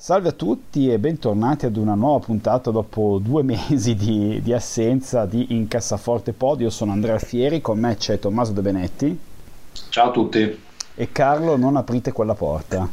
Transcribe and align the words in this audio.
Salve 0.00 0.28
a 0.28 0.32
tutti 0.32 0.92
e 0.92 1.00
bentornati 1.00 1.66
ad 1.66 1.76
una 1.76 1.96
nuova 1.96 2.24
puntata 2.24 2.70
dopo 2.70 3.18
due 3.20 3.42
mesi 3.42 3.96
di, 3.96 4.40
di 4.40 4.52
assenza 4.52 5.26
di 5.26 5.46
Incassaforte 5.48 6.32
Pod. 6.32 6.60
Io 6.60 6.70
sono 6.70 6.92
Andrea 6.92 7.18
Fieri, 7.18 7.60
con 7.60 7.80
me 7.80 7.96
c'è 7.96 8.20
Tommaso 8.20 8.52
De 8.52 8.60
Benetti. 8.60 9.18
Ciao 9.88 10.10
a 10.10 10.12
tutti. 10.12 10.60
E 10.94 11.10
Carlo, 11.10 11.56
non 11.56 11.74
aprite 11.74 12.12
quella 12.12 12.34
porta. 12.34 12.88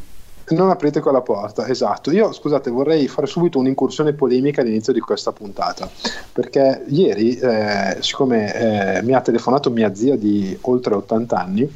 Non 0.47 0.71
aprite 0.71 0.99
quella 0.99 1.21
porta, 1.21 1.67
esatto. 1.67 2.09
Io 2.09 2.31
scusate, 2.31 2.71
vorrei 2.71 3.07
fare 3.07 3.27
subito 3.27 3.59
un'incursione 3.59 4.13
polemica 4.13 4.61
all'inizio 4.61 4.91
di 4.91 4.99
questa 4.99 5.31
puntata, 5.31 5.87
perché 6.33 6.85
ieri, 6.87 7.37
eh, 7.37 7.97
siccome 7.99 8.97
eh, 8.97 9.03
mi 9.03 9.13
ha 9.13 9.21
telefonato 9.21 9.69
mia 9.69 9.93
zia 9.93 10.17
di 10.17 10.57
oltre 10.61 10.95
80 10.95 11.37
anni, 11.37 11.71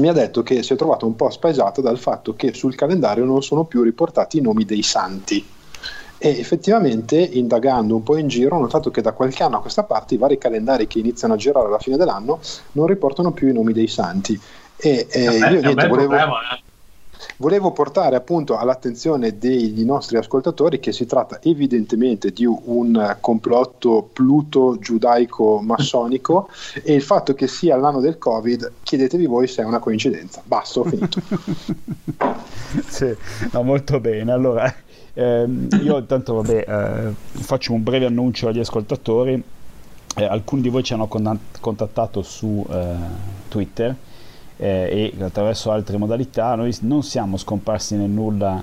mi 0.00 0.08
ha 0.08 0.12
detto 0.12 0.42
che 0.42 0.62
si 0.62 0.72
è 0.72 0.76
trovato 0.76 1.06
un 1.06 1.16
po' 1.16 1.30
spaesata 1.30 1.80
dal 1.80 1.98
fatto 1.98 2.34
che 2.34 2.52
sul 2.52 2.74
calendario 2.74 3.24
non 3.24 3.42
sono 3.42 3.64
più 3.64 3.82
riportati 3.82 4.38
i 4.38 4.40
nomi 4.40 4.64
dei 4.64 4.82
santi. 4.82 5.46
E 6.22 6.38
effettivamente, 6.38 7.18
indagando 7.18 7.94
un 7.94 8.02
po' 8.02 8.16
in 8.16 8.28
giro, 8.28 8.56
ho 8.56 8.60
notato 8.60 8.90
che 8.90 9.00
da 9.00 9.12
qualche 9.12 9.42
anno 9.42 9.56
a 9.56 9.60
questa 9.60 9.84
parte 9.84 10.14
i 10.14 10.18
vari 10.18 10.36
calendari 10.36 10.86
che 10.86 10.98
iniziano 10.98 11.34
a 11.34 11.36
girare 11.36 11.66
alla 11.66 11.78
fine 11.78 11.96
dell'anno 11.96 12.40
non 12.72 12.86
riportano 12.86 13.32
più 13.32 13.48
i 13.48 13.52
nomi 13.52 13.72
dei 13.72 13.86
santi. 13.86 14.38
E 14.76 15.06
eh, 15.10 15.22
io 15.22 15.60
niente, 15.60 15.86
volevo. 15.86 16.08
Problema, 16.08 16.40
eh? 16.54 16.69
Volevo 17.40 17.72
portare 17.72 18.16
appunto 18.16 18.56
all'attenzione 18.56 19.38
dei 19.38 19.82
nostri 19.84 20.16
ascoltatori 20.16 20.78
che 20.78 20.92
si 20.92 21.06
tratta 21.06 21.40
evidentemente 21.42 22.32
di 22.32 22.44
un 22.44 23.16
complotto 23.20 24.08
pluto 24.12 24.76
giudaico 24.78 25.60
massonico 25.60 26.48
e 26.84 26.94
il 26.94 27.02
fatto 27.02 27.34
che 27.34 27.46
sia 27.46 27.76
l'anno 27.76 28.00
del 28.00 28.18
covid 28.18 28.72
chiedetevi 28.82 29.26
voi 29.26 29.46
se 29.46 29.62
è 29.62 29.64
una 29.64 29.78
coincidenza. 29.78 30.42
Basta 30.44 30.80
ho 30.80 30.84
finito. 30.84 31.20
Sì, 32.86 33.12
no, 33.50 33.62
molto 33.64 33.98
bene. 33.98 34.30
Allora 34.30 34.72
ehm, 35.14 35.68
io 35.82 35.98
intanto 35.98 36.34
vabbè 36.34 36.64
eh, 36.68 37.14
faccio 37.42 37.72
un 37.72 37.82
breve 37.82 38.06
annuncio 38.06 38.46
agli 38.46 38.60
ascoltatori. 38.60 39.42
Eh, 40.16 40.24
alcuni 40.24 40.62
di 40.62 40.68
voi 40.68 40.84
ci 40.84 40.92
hanno 40.92 41.08
contattato 41.08 42.22
su 42.22 42.64
eh, 42.70 42.94
Twitter 43.48 43.96
eh, 44.60 45.12
e 45.16 45.24
attraverso 45.24 45.70
altre 45.70 45.96
modalità. 45.96 46.54
Noi 46.54 46.76
non 46.82 47.02
siamo 47.02 47.38
scomparsi 47.38 47.96
nel 47.96 48.10
nulla 48.10 48.62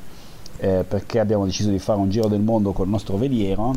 eh, 0.60 0.86
perché 0.88 1.20
abbiamo 1.20 1.46
deciso 1.46 1.70
di 1.70 1.80
fare 1.80 2.00
un 2.00 2.10
giro 2.10 2.28
del 2.28 2.42
mondo 2.42 2.72
col 2.72 2.88
nostro 2.88 3.18
veliero, 3.18 3.74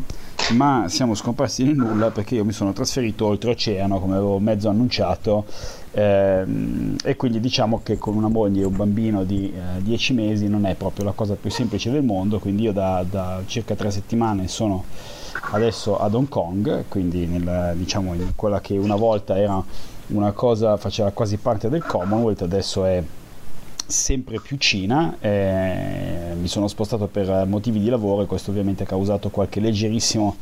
ma 0.53 0.85
siamo 0.89 1.15
scomparsi 1.15 1.65
nel 1.65 1.77
nulla 1.77 2.11
perché 2.11 2.35
io 2.37 2.45
mi 2.45 2.53
sono 2.53 2.73
trasferito 2.73 3.27
oltreoceano, 3.27 4.01
come 4.01 4.17
avevo 4.17 4.39
mezzo 4.39 4.69
annunciato, 4.69 5.45
ehm, 5.93 6.97
e 7.05 7.17
quindi 7.17 7.41
diciamo 7.41 7.81
che 7.83 7.99
con 7.99 8.17
una 8.17 8.29
moglie 8.29 8.63
e 8.63 8.65
un 8.65 8.77
bambino 8.77 9.25
di 9.25 9.53
10 9.79 10.13
eh, 10.13 10.15
mesi 10.15 10.49
non 10.49 10.67
è 10.67 10.75
proprio 10.75 11.05
la 11.05 11.13
cosa 11.13 11.35
più 11.35 11.51
semplice 11.51 11.91
del 11.91 12.03
mondo, 12.03 12.39
quindi 12.39 12.63
io 12.65 12.73
da, 12.73 13.05
da 13.09 13.43
circa 13.47 13.75
tre 13.75 13.91
settimane 13.91 14.49
sono 14.49 14.85
adesso 15.53 15.99
ad 15.99 16.15
Hong 16.15 16.29
Kong, 16.29 16.85
quindi 16.89 17.27
nel, 17.27 17.75
diciamo 17.77 18.15
in 18.15 18.33
quella 18.35 18.61
che 18.61 18.77
una 18.77 18.97
volta 18.97 19.39
era 19.39 19.63
una 20.13 20.33
cosa 20.33 20.77
faceva 20.77 21.11
quasi 21.11 21.37
parte 21.37 21.69
del 21.69 21.85
Commonwealth, 21.85 22.43
adesso 22.43 22.85
è 22.85 23.03
sempre 23.87 24.41
più 24.41 24.57
Cina. 24.57 25.17
Eh, 25.21 26.35
mi 26.39 26.49
sono 26.49 26.69
spostato 26.69 27.07
per 27.07 27.47
motivi 27.47 27.81
di 27.81 27.89
lavoro 27.89 28.23
e 28.23 28.27
questo 28.27 28.51
ovviamente 28.51 28.85
ha 28.85 28.87
causato 28.87 29.31
qualche 29.31 29.61
leggerissimo 29.61 30.37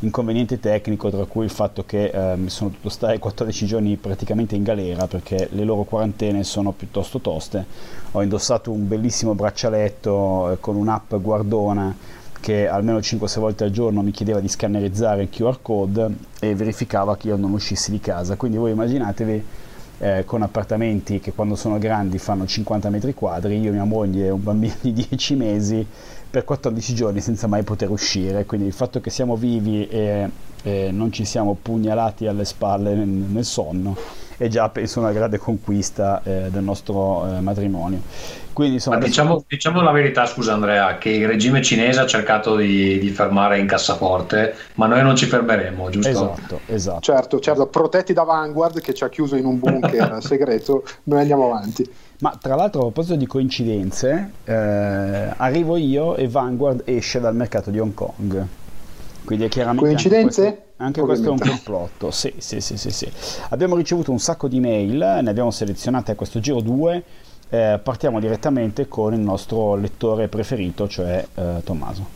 inconveniente 0.00 0.58
tecnico, 0.60 1.08
tra 1.10 1.24
cui 1.24 1.44
il 1.44 1.50
fatto 1.50 1.84
che 1.84 2.06
eh, 2.06 2.36
mi 2.36 2.50
sono 2.50 2.70
dovuto 2.70 2.88
stare 2.88 3.18
14 3.18 3.66
giorni 3.66 3.96
praticamente 3.96 4.54
in 4.54 4.62
galera 4.62 5.06
perché 5.06 5.48
le 5.52 5.64
loro 5.64 5.84
quarantene 5.84 6.42
sono 6.44 6.72
piuttosto 6.72 7.20
toste. 7.20 7.64
Ho 8.12 8.22
indossato 8.22 8.70
un 8.70 8.86
bellissimo 8.86 9.34
braccialetto 9.34 10.52
eh, 10.52 10.60
con 10.60 10.76
un'app 10.76 11.14
guardona 11.16 11.96
che 12.44 12.68
almeno 12.68 12.98
5-6 12.98 13.38
volte 13.38 13.64
al 13.64 13.70
giorno 13.70 14.02
mi 14.02 14.10
chiedeva 14.10 14.38
di 14.38 14.48
scannerizzare 14.48 15.22
il 15.22 15.30
QR 15.30 15.60
code 15.62 16.14
e 16.40 16.54
verificava 16.54 17.16
che 17.16 17.28
io 17.28 17.36
non 17.36 17.52
uscissi 17.52 17.90
di 17.90 18.00
casa. 18.00 18.36
Quindi 18.36 18.58
voi 18.58 18.72
immaginatevi 18.72 19.44
eh, 20.00 20.24
con 20.26 20.42
appartamenti 20.42 21.20
che 21.20 21.32
quando 21.32 21.54
sono 21.54 21.78
grandi 21.78 22.18
fanno 22.18 22.44
50 22.44 22.90
metri 22.90 23.14
quadri, 23.14 23.58
io, 23.58 23.72
mia 23.72 23.84
moglie 23.84 24.26
e 24.26 24.30
un 24.30 24.42
bambino 24.42 24.74
di 24.82 24.92
10 24.92 25.36
mesi 25.36 25.86
per 26.28 26.44
14 26.44 26.94
giorni 26.94 27.22
senza 27.22 27.46
mai 27.46 27.62
poter 27.62 27.88
uscire. 27.88 28.44
Quindi 28.44 28.66
il 28.66 28.74
fatto 28.74 29.00
che 29.00 29.08
siamo 29.08 29.36
vivi 29.36 29.88
e, 29.88 30.28
e 30.64 30.90
non 30.92 31.12
ci 31.12 31.24
siamo 31.24 31.56
pugnalati 31.62 32.26
alle 32.26 32.44
spalle 32.44 32.94
nel, 32.94 33.08
nel 33.08 33.44
sonno 33.46 33.96
è 34.36 34.48
già 34.48 34.68
penso 34.68 35.00
una 35.00 35.12
grande 35.12 35.38
conquista 35.38 36.20
eh, 36.24 36.48
del 36.50 36.62
nostro 36.62 37.26
eh, 37.26 37.40
matrimonio. 37.40 38.00
Quindi, 38.54 38.74
insomma, 38.74 38.98
Ma 38.98 39.04
diciamo, 39.04 39.44
diciamo, 39.46 39.82
la 39.82 39.90
verità, 39.90 40.26
scusa 40.26 40.52
Andrea, 40.52 40.96
che 40.96 41.10
il 41.10 41.26
regime 41.26 41.60
cinese 41.60 42.00
ha 42.00 42.06
cercato 42.06 42.54
di, 42.54 43.00
di, 43.00 43.10
fermare 43.10 43.58
in 43.58 43.66
cassaforte, 43.66 44.54
ma 44.74 44.86
noi 44.86 45.02
non 45.02 45.16
ci 45.16 45.26
fermeremo, 45.26 45.90
giusto? 45.90 46.08
Esatto, 46.08 46.60
esatto. 46.66 47.00
Certo, 47.00 47.40
certo, 47.40 47.66
protetti 47.66 48.12
da 48.12 48.22
Vanguard 48.22 48.80
che 48.80 48.94
ci 48.94 49.02
ha 49.02 49.08
chiuso 49.08 49.34
in 49.34 49.44
un 49.44 49.58
bunker 49.58 50.18
segreto, 50.22 50.84
noi 51.04 51.20
andiamo 51.20 51.46
avanti. 51.46 51.88
Ma 52.20 52.38
tra 52.40 52.54
l'altro 52.54 52.80
a 52.80 52.84
proposito 52.84 53.16
di 53.16 53.26
coincidenze, 53.26 54.30
eh, 54.44 55.32
arrivo 55.36 55.76
io 55.76 56.14
e 56.14 56.28
Vanguard 56.28 56.82
esce 56.84 57.18
dal 57.18 57.34
mercato 57.34 57.70
di 57.70 57.80
Hong 57.80 57.92
Kong. 57.92 58.46
Quindi 59.24 59.46
è 59.46 59.48
chiaramente... 59.48 59.84
Coincidenze? 59.84 60.62
Anche 60.84 61.00
questo 61.00 61.28
è 61.28 61.30
un 61.30 61.38
complotto, 61.38 62.10
sì, 62.10 62.34
sì, 62.36 62.60
sì, 62.60 62.76
sì, 62.76 62.90
sì. 62.90 63.10
Abbiamo 63.48 63.74
ricevuto 63.74 64.10
un 64.10 64.18
sacco 64.18 64.48
di 64.48 64.60
mail, 64.60 65.20
ne 65.22 65.30
abbiamo 65.30 65.50
selezionate 65.50 66.12
a 66.12 66.14
questo 66.14 66.40
giro 66.40 66.60
due. 66.60 67.02
Eh, 67.48 67.80
partiamo 67.82 68.20
direttamente 68.20 68.86
con 68.86 69.14
il 69.14 69.20
nostro 69.20 69.76
lettore 69.76 70.28
preferito, 70.28 70.86
cioè 70.86 71.26
eh, 71.34 71.62
Tommaso. 71.64 72.06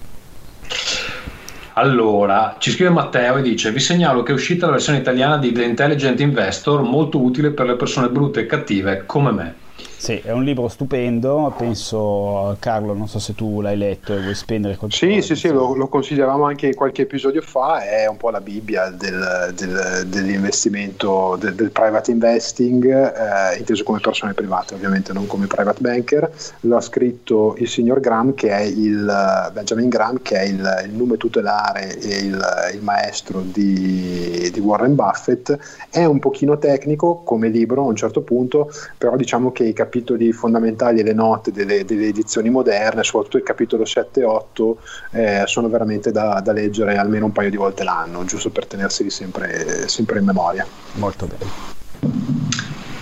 Allora, 1.74 2.56
ci 2.58 2.70
scrive 2.70 2.90
Matteo 2.90 3.36
e 3.36 3.42
dice: 3.42 3.70
Vi 3.70 3.80
segnalo 3.80 4.22
che 4.22 4.32
è 4.32 4.34
uscita 4.34 4.66
la 4.66 4.72
versione 4.72 4.98
italiana 4.98 5.38
di 5.38 5.52
The 5.52 5.62
Intelligent 5.62 6.20
Investor, 6.20 6.82
molto 6.82 7.22
utile 7.22 7.50
per 7.50 7.66
le 7.66 7.76
persone 7.76 8.10
brutte 8.10 8.40
e 8.40 8.46
cattive 8.46 9.04
come 9.06 9.30
me. 9.30 9.57
Sì, 9.98 10.20
è 10.24 10.30
un 10.30 10.44
libro 10.44 10.68
stupendo, 10.68 11.52
penso 11.58 12.56
Carlo, 12.60 12.94
non 12.94 13.08
so 13.08 13.18
se 13.18 13.34
tu 13.34 13.60
l'hai 13.60 13.76
letto 13.76 14.14
e 14.14 14.20
vuoi 14.22 14.34
spendere 14.36 14.76
qualcosa. 14.76 15.04
Sì, 15.04 15.20
sì, 15.22 15.34
sì, 15.34 15.48
lo, 15.48 15.74
lo, 15.74 15.88
consideravamo 15.88 16.44
anche 16.44 16.72
qualche 16.72 17.02
episodio 17.02 17.42
fa, 17.42 17.82
è 17.82 18.06
un 18.06 18.16
po' 18.16 18.30
la 18.30 18.40
Bibbia 18.40 18.90
del, 18.90 19.52
del, 19.56 20.06
dell'investimento, 20.06 21.36
del, 21.38 21.56
del, 21.56 21.72
private 21.72 22.12
investing, 22.12 22.86
eh, 22.86 23.58
inteso 23.58 23.82
come 23.82 23.98
persone 23.98 24.34
private 24.34 24.74
ovviamente, 24.74 25.12
non 25.12 25.26
come 25.26 25.48
private 25.48 25.80
banker. 25.80 26.30
L'ha 26.60 26.80
scritto 26.80 27.56
il 27.58 27.68
signor 27.68 27.98
Graham, 27.98 28.34
che 28.34 28.50
è 28.50 28.60
il 28.60 29.50
Benjamin 29.52 29.88
Graham, 29.88 30.22
che 30.22 30.36
è 30.36 30.44
il, 30.44 30.84
il 30.86 30.94
nome 30.94 31.16
tutelare 31.16 31.98
e 31.98 32.18
il, 32.18 32.40
il 32.72 32.82
maestro 32.82 33.40
di, 33.40 34.48
di 34.52 34.60
Warren 34.60 34.94
Buffett. 34.94 35.58
È 35.90 36.04
un 36.04 36.20
pochino 36.20 36.56
tecnico 36.56 37.22
come 37.24 37.48
libro 37.48 37.82
a 37.82 37.86
un 37.86 37.96
certo 37.96 38.22
punto, 38.22 38.70
però 38.96 39.16
diciamo 39.16 39.50
che 39.50 39.64
i 39.64 39.72
capitoli 39.72 39.86
capitoli 39.88 40.32
fondamentali 40.32 41.00
e 41.00 41.02
le 41.02 41.14
note 41.14 41.50
delle, 41.50 41.84
delle, 41.86 42.08
edizioni 42.08 42.50
moderne, 42.50 43.02
soprattutto 43.02 43.38
il 43.38 43.42
capitolo 43.42 43.86
7 43.86 44.20
e 44.20 44.24
8, 44.24 44.78
eh, 45.12 45.42
sono 45.46 45.68
veramente 45.68 46.12
da, 46.12 46.40
da, 46.44 46.52
leggere 46.52 46.96
almeno 46.96 47.24
un 47.24 47.32
paio 47.32 47.48
di 47.48 47.56
volte 47.56 47.84
l'anno, 47.84 48.24
giusto 48.24 48.50
per 48.50 48.66
tenerseli 48.66 49.08
sempre, 49.08 49.88
sempre 49.88 50.18
in 50.18 50.26
memoria. 50.26 50.66
Molto 50.94 51.26
bene. 51.26 51.76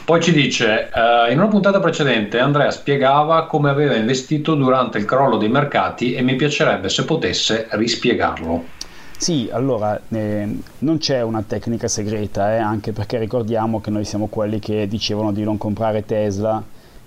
Poi 0.05 0.23
ci 0.23 0.33
dice, 0.33 0.89
uh, 0.95 1.33
in 1.33 1.39
una 1.39 1.49
puntata 1.49 1.81
precedente 1.81 2.39
Andrea 2.39 2.71
spiegava 2.71 3.47
come 3.47 3.71
aveva 3.71 3.97
investito 3.97 4.55
durante 4.55 4.99
il 4.99 5.05
crollo 5.05 5.37
dei 5.37 5.49
mercati 5.49 6.15
e 6.15 6.23
mi 6.23 6.37
piacerebbe 6.37 6.89
se 6.89 7.05
potesse 7.05 7.67
rispiegarlo. 7.71 8.75
Sì, 9.19 9.49
allora 9.51 9.99
eh, 10.11 10.59
non 10.81 10.99
c'è 10.99 11.23
una 11.23 11.43
tecnica 11.43 11.89
segreta, 11.89 12.55
eh, 12.55 12.59
anche 12.59 12.93
perché 12.93 13.19
ricordiamo 13.19 13.81
che 13.81 13.91
noi 13.91 14.05
siamo 14.05 14.27
quelli 14.27 14.59
che 14.59 14.87
dicevano 14.87 15.33
di 15.33 15.43
non 15.43 15.57
comprare 15.57 16.05
Tesla 16.05 16.63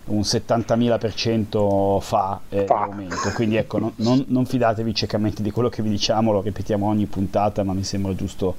un 0.09 0.21
70.000% 0.21 1.99
fa, 2.01 2.39
eh, 2.49 2.65
fa. 2.65 2.87
Momento. 2.87 3.15
quindi 3.33 3.55
ecco 3.55 3.79
non, 3.79 3.91
non, 3.97 4.23
non, 4.27 4.45
fidatevi 4.45 4.93
ciecamente 4.93 5.41
di 5.41 5.51
quello 5.51 5.69
che 5.69 5.81
vi 5.81 5.89
diciamo 5.89 6.31
lo 6.31 6.41
ripetiamo 6.41 6.87
ogni 6.87 7.05
puntata 7.05 7.63
ma 7.63 7.73
mi 7.73 7.83
sembra 7.83 8.13
giusto 8.15 8.55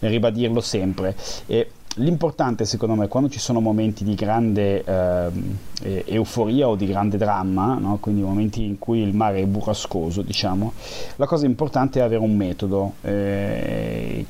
ribadirlo 0.00 0.60
sempre 0.60 1.16
e 1.46 1.70
l'importante 1.96 2.64
secondo 2.64 2.94
me 2.94 3.08
quando 3.08 3.28
ci 3.28 3.40
sono 3.40 3.60
momenti 3.60 4.04
di 4.04 4.14
grande 4.14 4.84
eh, 4.84 6.04
euforia 6.06 6.68
o 6.68 6.76
di 6.76 6.86
grande 6.86 7.16
dramma 7.16 7.74
no? 7.74 7.98
quindi 8.00 8.22
momenti 8.22 8.64
in 8.64 8.78
cui 8.78 9.00
il 9.00 9.14
mare 9.14 9.40
è 9.40 9.46
burrascoso 9.46 10.22
diciamo 10.22 10.72
la 11.16 11.26
cosa 11.26 11.46
importante 11.46 11.98
è 11.98 12.02
avere 12.02 12.22
un 12.22 12.36
metodo 12.36 12.94
eh, 13.02 14.24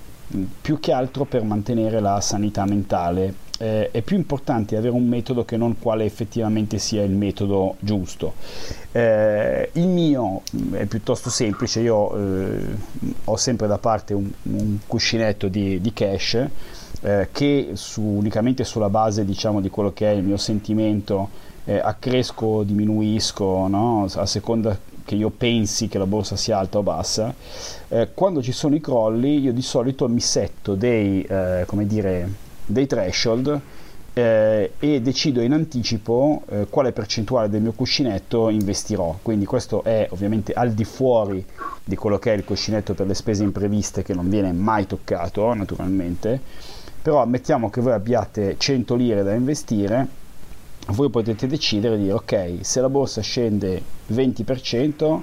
più 0.60 0.80
che 0.80 0.92
altro 0.92 1.24
per 1.24 1.42
mantenere 1.42 2.00
la 2.00 2.20
sanità 2.20 2.64
mentale 2.64 3.48
eh, 3.60 3.90
è 3.90 4.00
più 4.00 4.16
importante 4.16 4.76
avere 4.76 4.94
un 4.94 5.06
metodo 5.06 5.44
che 5.44 5.58
non 5.58 5.78
quale 5.78 6.06
effettivamente 6.06 6.78
sia 6.78 7.02
il 7.02 7.10
metodo 7.10 7.76
giusto. 7.80 8.32
Eh, 8.90 9.68
il 9.74 9.86
mio 9.86 10.40
è 10.72 10.86
piuttosto 10.86 11.28
semplice, 11.28 11.80
io 11.80 12.16
eh, 12.16 12.64
ho 13.24 13.36
sempre 13.36 13.66
da 13.66 13.76
parte 13.76 14.14
un, 14.14 14.30
un 14.44 14.78
cuscinetto 14.86 15.48
di, 15.48 15.78
di 15.78 15.92
cash 15.92 16.46
eh, 17.02 17.28
che 17.30 17.72
su, 17.74 18.00
unicamente 18.00 18.64
sulla 18.64 18.88
base 18.88 19.26
diciamo, 19.26 19.60
di 19.60 19.68
quello 19.68 19.92
che 19.92 20.10
è 20.10 20.14
il 20.14 20.24
mio 20.24 20.38
sentimento 20.38 21.28
eh, 21.64 21.78
accresco, 21.78 22.62
diminuisco, 22.62 23.66
no? 23.68 24.06
a 24.10 24.24
seconda 24.24 24.78
che 25.04 25.16
io 25.16 25.28
pensi 25.28 25.88
che 25.88 25.98
la 25.98 26.06
borsa 26.06 26.36
sia 26.36 26.56
alta 26.56 26.78
o 26.78 26.82
bassa. 26.82 27.34
Eh, 27.88 28.08
quando 28.14 28.40
ci 28.42 28.52
sono 28.52 28.74
i 28.74 28.80
crolli, 28.80 29.40
io 29.40 29.52
di 29.52 29.60
solito 29.60 30.08
mi 30.08 30.20
setto 30.20 30.74
dei, 30.74 31.26
come 31.66 31.86
dire, 31.86 32.48
dei 32.70 32.86
threshold 32.86 33.60
eh, 34.12 34.72
e 34.78 35.00
decido 35.00 35.40
in 35.40 35.52
anticipo 35.52 36.42
eh, 36.48 36.66
quale 36.68 36.92
percentuale 36.92 37.48
del 37.48 37.62
mio 37.62 37.72
cuscinetto 37.72 38.48
investirò. 38.48 39.18
Quindi 39.22 39.44
questo 39.44 39.82
è 39.84 40.06
ovviamente 40.10 40.52
al 40.52 40.72
di 40.72 40.84
fuori 40.84 41.44
di 41.84 41.96
quello 41.96 42.18
che 42.18 42.32
è 42.32 42.36
il 42.36 42.44
cuscinetto 42.44 42.94
per 42.94 43.06
le 43.06 43.14
spese 43.14 43.42
impreviste 43.42 44.02
che 44.02 44.14
non 44.14 44.28
viene 44.28 44.52
mai 44.52 44.86
toccato 44.86 45.52
naturalmente. 45.54 46.40
Però 47.02 47.22
ammettiamo 47.22 47.70
che 47.70 47.80
voi 47.80 47.92
abbiate 47.92 48.56
100 48.58 48.94
lire 48.94 49.22
da 49.22 49.32
investire, 49.32 50.06
voi 50.88 51.08
potete 51.08 51.46
decidere 51.46 51.96
di 51.96 52.02
dire 52.04 52.14
ok, 52.14 52.58
se 52.60 52.80
la 52.80 52.88
borsa 52.90 53.22
scende 53.22 53.80
20% 54.12 55.20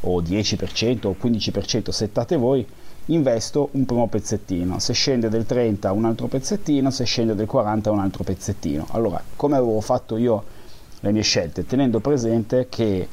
o 0.00 0.20
10% 0.20 1.06
o 1.06 1.16
15% 1.20 1.90
settate 1.90 2.36
voi, 2.36 2.66
investo 3.06 3.68
un 3.72 3.84
primo 3.84 4.06
pezzettino, 4.08 4.78
se 4.78 4.92
scende 4.92 5.28
del 5.28 5.44
30 5.44 5.92
un 5.92 6.04
altro 6.04 6.26
pezzettino, 6.26 6.90
se 6.90 7.04
scende 7.04 7.34
del 7.34 7.46
40 7.46 7.90
un 7.90 7.98
altro 7.98 8.24
pezzettino. 8.24 8.86
Allora, 8.92 9.22
come 9.36 9.56
avevo 9.56 9.80
fatto 9.80 10.16
io 10.16 10.44
le 11.00 11.12
mie 11.12 11.22
scelte, 11.22 11.66
tenendo 11.66 12.00
presente 12.00 12.66
che 12.70 13.06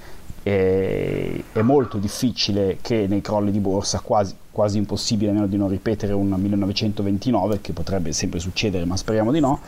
è, 0.44 1.44
è 1.52 1.62
molto 1.62 1.98
difficile 1.98 2.78
che 2.82 3.06
nei 3.08 3.22
crolli 3.22 3.52
di 3.52 3.60
borsa, 3.60 4.00
quasi, 4.00 4.34
quasi 4.50 4.78
impossibile 4.78 5.32
a 5.32 5.34
meno 5.34 5.48
di 5.48 5.58
non 5.58 5.70
ripetere 5.70 6.14
un 6.14 6.30
1929, 6.30 7.60
che 7.62 7.74
potrebbe 7.74 8.14
sempre 8.14 8.40
succedere, 8.40 8.86
ma 8.86 8.96
speriamo 8.96 9.32
di 9.32 9.40
no, 9.40 9.60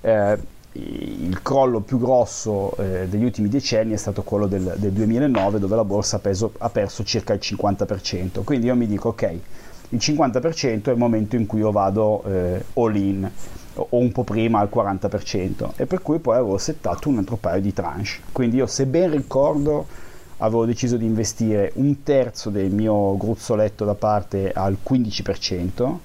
eh, 0.00 0.38
il 0.74 1.40
crollo 1.42 1.80
più 1.80 1.98
grosso 1.98 2.74
eh, 2.78 3.06
degli 3.08 3.24
ultimi 3.24 3.48
decenni 3.48 3.92
è 3.92 3.96
stato 3.96 4.22
quello 4.22 4.46
del, 4.46 4.74
del 4.78 4.92
2009 4.92 5.58
dove 5.58 5.76
la 5.76 5.84
borsa 5.84 6.16
ha, 6.16 6.18
peso, 6.20 6.52
ha, 6.56 6.70
perso 6.70 7.04
circa 7.04 7.34
il 7.34 7.40
50%. 7.42 8.42
Quindi 8.42 8.66
io 8.66 8.74
mi 8.74 8.86
dico 8.86 9.10
ok, 9.10 9.34
il 9.92 9.98
50% 9.98 10.84
è 10.84 10.90
il 10.90 10.96
momento 10.96 11.36
in 11.36 11.46
cui 11.46 11.60
io 11.60 11.70
vado 11.70 12.22
eh, 12.24 12.64
all 12.74 12.96
in 12.96 13.30
o 13.74 13.86
un 13.90 14.12
po' 14.12 14.24
prima 14.24 14.58
al 14.58 14.70
40% 14.72 15.70
e 15.76 15.86
per 15.86 16.02
cui 16.02 16.18
poi 16.18 16.36
avevo 16.36 16.58
settato 16.58 17.08
un 17.08 17.18
altro 17.18 17.36
paio 17.36 17.60
di 17.60 17.72
tranche. 17.72 18.20
Quindi 18.32 18.56
io 18.56 18.66
se 18.66 18.86
ben 18.86 19.10
ricordo 19.10 19.86
avevo 20.38 20.64
deciso 20.64 20.96
di 20.96 21.04
investire 21.04 21.72
un 21.74 22.02
terzo 22.02 22.50
del 22.50 22.70
mio 22.70 23.16
gruzzoletto 23.16 23.84
da 23.84 23.94
parte 23.94 24.50
al 24.52 24.76
15%, 24.82 25.96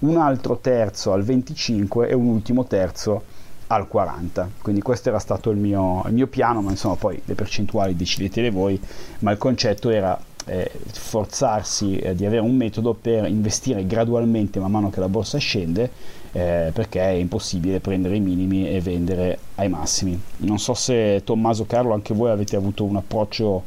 un 0.00 0.16
altro 0.16 0.58
terzo 0.58 1.12
al 1.12 1.22
25% 1.22 2.08
e 2.08 2.14
un 2.14 2.26
ultimo 2.26 2.64
terzo 2.64 3.32
al 3.66 3.88
40 3.88 4.50
quindi 4.60 4.82
questo 4.82 5.08
era 5.08 5.18
stato 5.18 5.48
il 5.48 5.56
mio, 5.56 6.02
il 6.06 6.12
mio 6.12 6.26
piano 6.26 6.60
ma 6.60 6.70
insomma 6.70 6.96
poi 6.96 7.20
le 7.24 7.34
percentuali 7.34 7.96
decidetele 7.96 8.50
voi 8.50 8.78
ma 9.20 9.30
il 9.30 9.38
concetto 9.38 9.88
era 9.88 10.20
eh, 10.46 10.70
forzarsi 10.92 11.96
eh, 11.96 12.14
di 12.14 12.26
avere 12.26 12.40
un 12.40 12.54
metodo 12.54 12.94
per 12.94 13.26
investire 13.26 13.86
gradualmente 13.86 14.60
man 14.60 14.70
mano 14.70 14.90
che 14.90 15.00
la 15.00 15.08
borsa 15.08 15.38
scende 15.38 15.90
eh, 16.32 16.70
perché 16.72 17.00
è 17.00 17.10
impossibile 17.10 17.80
prendere 17.80 18.16
i 18.16 18.20
minimi 18.20 18.68
e 18.68 18.80
vendere 18.80 19.38
ai 19.56 19.68
massimi. 19.68 20.20
Non 20.38 20.58
so 20.58 20.74
se 20.74 21.22
Tommaso 21.24 21.64
Carlo 21.64 21.94
anche 21.94 22.14
voi 22.14 22.30
avete 22.30 22.56
avuto 22.56 22.84
un 22.84 22.96
approccio 22.96 23.62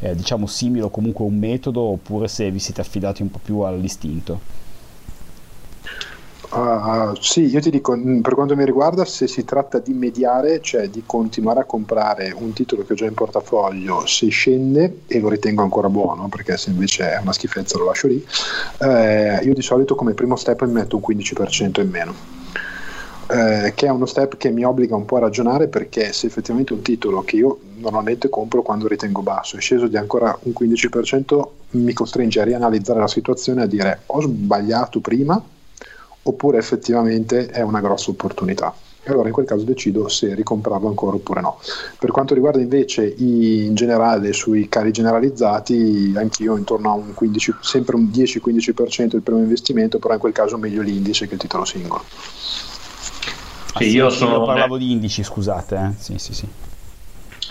eh, 0.00 0.14
diciamo 0.14 0.46
simile 0.46 0.84
o 0.84 0.90
comunque 0.90 1.24
un 1.24 1.38
metodo 1.38 1.80
oppure 1.80 2.28
se 2.28 2.50
vi 2.50 2.58
siete 2.58 2.80
affidati 2.80 3.22
un 3.22 3.30
po' 3.30 3.40
più 3.42 3.60
all'istinto 3.60 4.61
Uh, 6.52 7.14
sì, 7.18 7.46
io 7.46 7.60
ti 7.60 7.70
dico, 7.70 7.96
mm, 7.96 8.20
per 8.20 8.34
quanto 8.34 8.54
mi 8.54 8.66
riguarda, 8.66 9.06
se 9.06 9.26
si 9.26 9.42
tratta 9.42 9.78
di 9.78 9.94
mediare, 9.94 10.60
cioè 10.60 10.88
di 10.90 11.02
continuare 11.06 11.60
a 11.60 11.64
comprare 11.64 12.30
un 12.36 12.52
titolo 12.52 12.84
che 12.84 12.92
ho 12.92 12.96
già 12.96 13.06
in 13.06 13.14
portafoglio, 13.14 14.04
se 14.04 14.28
scende 14.28 15.00
e 15.06 15.18
lo 15.18 15.30
ritengo 15.30 15.62
ancora 15.62 15.88
buono, 15.88 16.28
perché 16.28 16.58
se 16.58 16.68
invece 16.68 17.10
è 17.10 17.20
una 17.22 17.32
schifezza 17.32 17.78
lo 17.78 17.86
lascio 17.86 18.06
lì, 18.06 18.22
eh, 18.80 19.40
io 19.42 19.54
di 19.54 19.62
solito 19.62 19.94
come 19.94 20.12
primo 20.12 20.36
step 20.36 20.64
mi 20.66 20.72
metto 20.72 20.96
un 20.96 21.02
15% 21.02 21.80
in 21.80 21.88
meno. 21.88 22.14
Eh, 23.28 23.72
che 23.74 23.86
è 23.86 23.90
uno 23.90 24.04
step 24.04 24.36
che 24.36 24.50
mi 24.50 24.62
obbliga 24.62 24.94
un 24.94 25.06
po' 25.06 25.16
a 25.16 25.20
ragionare 25.20 25.68
perché 25.68 26.12
se 26.12 26.26
effettivamente 26.26 26.74
un 26.74 26.82
titolo 26.82 27.22
che 27.22 27.36
io 27.36 27.60
normalmente 27.76 28.28
compro 28.28 28.60
quando 28.60 28.88
ritengo 28.88 29.22
basso 29.22 29.56
è 29.56 29.60
sceso 29.60 29.86
di 29.86 29.96
ancora 29.96 30.36
un 30.42 30.52
15% 30.52 31.42
mi 31.70 31.94
costringe 31.94 32.40
a 32.40 32.44
rianalizzare 32.44 32.98
la 32.98 33.08
situazione 33.08 33.62
e 33.62 33.64
a 33.64 33.68
dire 33.68 34.00
ho 34.06 34.20
sbagliato 34.20 35.00
prima 35.00 35.42
oppure 36.22 36.58
effettivamente 36.58 37.46
è 37.46 37.62
una 37.62 37.80
grossa 37.80 38.10
opportunità. 38.10 38.74
E 39.04 39.10
allora 39.10 39.26
in 39.26 39.34
quel 39.34 39.46
caso 39.46 39.64
decido 39.64 40.06
se 40.08 40.32
ricomprarlo 40.32 40.86
ancora 40.86 41.16
oppure 41.16 41.40
no. 41.40 41.58
Per 41.98 42.12
quanto 42.12 42.34
riguarda 42.34 42.60
invece 42.60 43.04
i, 43.04 43.64
in 43.64 43.74
generale 43.74 44.32
sui 44.32 44.68
cari 44.68 44.92
generalizzati, 44.92 46.12
anch'io 46.16 46.56
intorno 46.56 46.90
a 46.90 46.94
un 46.94 47.12
15, 47.12 47.56
sempre 47.60 47.96
un 47.96 48.04
10-15% 48.04 49.16
il 49.16 49.22
primo 49.22 49.40
investimento, 49.40 49.98
però 49.98 50.14
in 50.14 50.20
quel 50.20 50.32
caso 50.32 50.56
meglio 50.56 50.82
l'indice 50.82 51.26
che 51.26 51.34
il 51.34 51.40
titolo 51.40 51.64
singolo. 51.64 52.04
Sì, 53.76 53.88
io, 53.88 54.08
sono... 54.10 54.36
io 54.36 54.44
parlavo 54.44 54.78
di 54.78 54.92
indici, 54.92 55.24
scusate. 55.24 55.74
Eh? 55.74 56.00
Sì, 56.00 56.18
sì, 56.18 56.32
sì. 56.32 56.46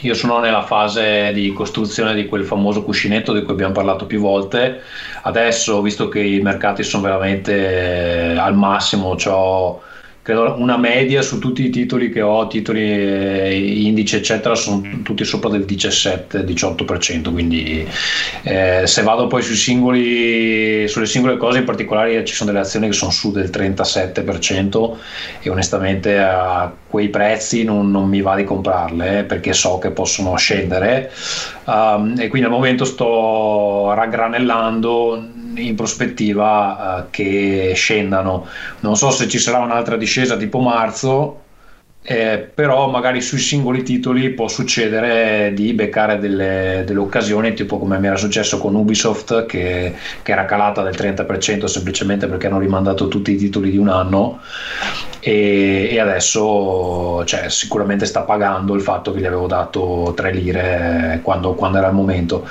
Io 0.02 0.14
sono 0.16 0.40
nella 0.40 0.64
fase 0.64 1.32
di 1.32 1.54
costruzione 1.54 2.16
di 2.16 2.26
quel 2.28 2.44
famoso 2.44 2.84
cuscinetto 2.84 3.34
di 3.34 3.44
cui 3.44 3.54
abbiamo 3.54 3.74
parlato 3.74 4.06
più 4.08 4.20
volte. 4.20 4.82
Adesso, 5.24 5.82
visto 5.82 6.08
che 6.10 6.20
i 6.22 6.42
mercati 6.42 6.82
sono 6.84 7.04
veramente 7.04 8.36
al 8.38 8.56
massimo, 8.56 9.16
ho 9.24 9.82
credo 10.24 10.56
una 10.58 10.78
media 10.78 11.22
su 11.22 11.40
tutti 11.40 11.66
i 11.66 11.70
titoli 11.70 12.12
che 12.12 12.22
ho, 12.22 12.48
titoli 12.48 12.82
eh, 12.82 13.84
indice 13.86 14.18
eccetera, 14.18 14.54
sono 14.54 15.00
tutti 15.04 15.26
sopra 15.26 15.50
del 15.50 15.66
17-18%, 15.68 17.32
quindi 17.32 17.88
eh, 18.44 18.84
se 18.86 19.02
vado 19.02 19.28
poi 19.28 19.42
singoli, 19.42 20.88
sulle 20.88 21.08
singole 21.08 21.38
cose 21.38 21.60
in 21.60 21.66
particolare 21.66 22.24
ci 22.24 22.36
sono 22.36 22.52
delle 22.52 22.64
azioni 22.64 22.88
che 22.88 22.94
sono 22.94 23.12
su 23.12 23.32
del 23.32 23.50
37% 23.50 24.92
e 25.42 25.50
onestamente 25.50 26.20
a 26.20 26.72
quei 26.88 27.10
prezzi 27.10 27.64
non, 27.64 27.90
non 27.90 28.08
mi 28.08 28.22
va 28.22 28.36
di 28.36 28.44
comprarle 28.44 29.20
eh, 29.20 29.24
perché 29.24 29.54
so 29.54 29.80
che 29.80 29.92
possono 29.92 30.36
scendere 30.36 31.12
um, 31.66 32.16
e 32.20 32.28
quindi 32.28 32.48
al 32.48 32.54
momento 32.54 32.86
sto 32.86 33.94
raggranellando 33.94 35.40
in 35.56 35.76
prospettiva 35.76 37.04
uh, 37.04 37.10
che 37.10 37.74
scendano. 37.76 38.48
Non 38.80 38.96
so 38.96 39.12
se 39.12 39.28
ci 39.28 39.38
sarà 39.38 39.60
un'altra 39.60 39.98
discesa 39.98 40.11
tipo 40.38 40.60
marzo, 40.60 41.42
eh, 42.04 42.50
però 42.54 42.90
magari 42.90 43.22
sui 43.22 43.38
singoli 43.38 43.84
titoli 43.84 44.32
può 44.32 44.48
succedere 44.48 45.54
di 45.54 45.72
beccare 45.74 46.18
delle, 46.18 46.84
delle 46.86 47.00
occasioni 47.00 47.54
tipo 47.54 47.78
come 47.78 48.00
mi 48.00 48.08
era 48.08 48.16
successo 48.16 48.58
con 48.58 48.74
Ubisoft 48.74 49.46
che, 49.46 49.94
che, 50.24 50.32
era 50.32 50.46
calata 50.46 50.82
del 50.82 50.96
30% 50.96 51.66
semplicemente 51.66 52.26
perché 52.26 52.48
hanno 52.48 52.58
rimandato 52.58 53.08
tutti 53.08 53.34
i 53.34 53.38
titoli 53.38 53.70
di 53.70 53.78
un 53.78 53.90
anno 53.90 54.40
e, 55.22 55.90
e 55.92 56.00
adesso 56.00 57.24
cioè, 57.26 57.50
sicuramente 57.50 58.06
sta 58.06 58.22
pagando 58.22 58.74
il 58.74 58.82
fatto 58.82 59.14
che 59.14 59.20
gli 59.20 59.26
avevo 59.26 59.48
dato 59.48 60.14
3 60.16 60.32
lire 60.34 61.20
quando, 61.22 61.54
quando 61.54 61.78
era 61.78 61.88
il 61.88 61.94
momento. 61.94 62.48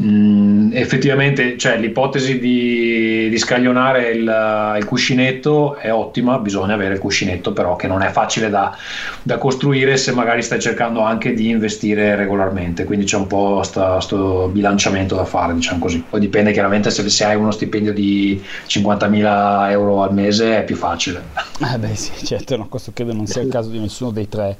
Mm, 0.00 0.72
effettivamente 0.72 1.56
cioè, 1.56 1.76
l'ipotesi 1.78 2.38
di, 2.38 3.28
di 3.28 3.38
scaglionare 3.38 4.10
il, 4.10 4.76
il 4.78 4.84
cuscinetto 4.84 5.76
è 5.76 5.92
ottima 5.92 6.38
bisogna 6.38 6.74
avere 6.74 6.94
il 6.94 7.00
cuscinetto 7.00 7.52
però 7.52 7.76
che 7.76 7.86
non 7.86 8.02
è 8.02 8.10
facile 8.10 8.50
da 8.50 8.76
da 9.22 9.38
costruire 9.38 9.96
se 9.96 10.12
magari 10.12 10.40
stai 10.42 10.60
cercando 10.60 11.00
anche 11.00 11.34
di 11.34 11.48
investire 11.48 12.14
regolarmente. 12.14 12.84
Quindi 12.84 13.06
c'è 13.06 13.16
un 13.16 13.26
po' 13.26 13.56
questo 13.56 14.48
bilanciamento 14.52 15.16
da 15.16 15.24
fare 15.24 15.54
diciamo 15.54 15.80
così. 15.80 16.04
Poi 16.08 16.20
dipende 16.20 16.52
chiaramente 16.52 16.90
se, 16.90 17.08
se 17.08 17.24
hai 17.24 17.36
uno 17.36 17.50
stipendio 17.50 17.92
di 17.92 18.40
50.000 18.68 19.70
euro 19.70 20.02
al 20.02 20.14
mese 20.14 20.58
è 20.58 20.64
più 20.64 20.76
facile. 20.76 21.24
Eh 21.58 21.78
beh 21.78 21.94
sì 21.96 22.05
certo 22.24 22.56
no, 22.56 22.68
questo 22.68 22.92
credo 22.92 23.12
non 23.12 23.26
sia 23.26 23.42
il 23.42 23.50
caso 23.50 23.70
di 23.70 23.78
nessuno 23.78 24.10
dei 24.10 24.28
tre 24.28 24.56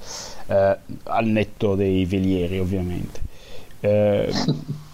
eh, 0.46 0.76
al 1.04 1.26
netto 1.26 1.74
dei 1.74 2.04
velieri 2.04 2.58
ovviamente 2.58 3.20
eh, 3.80 4.32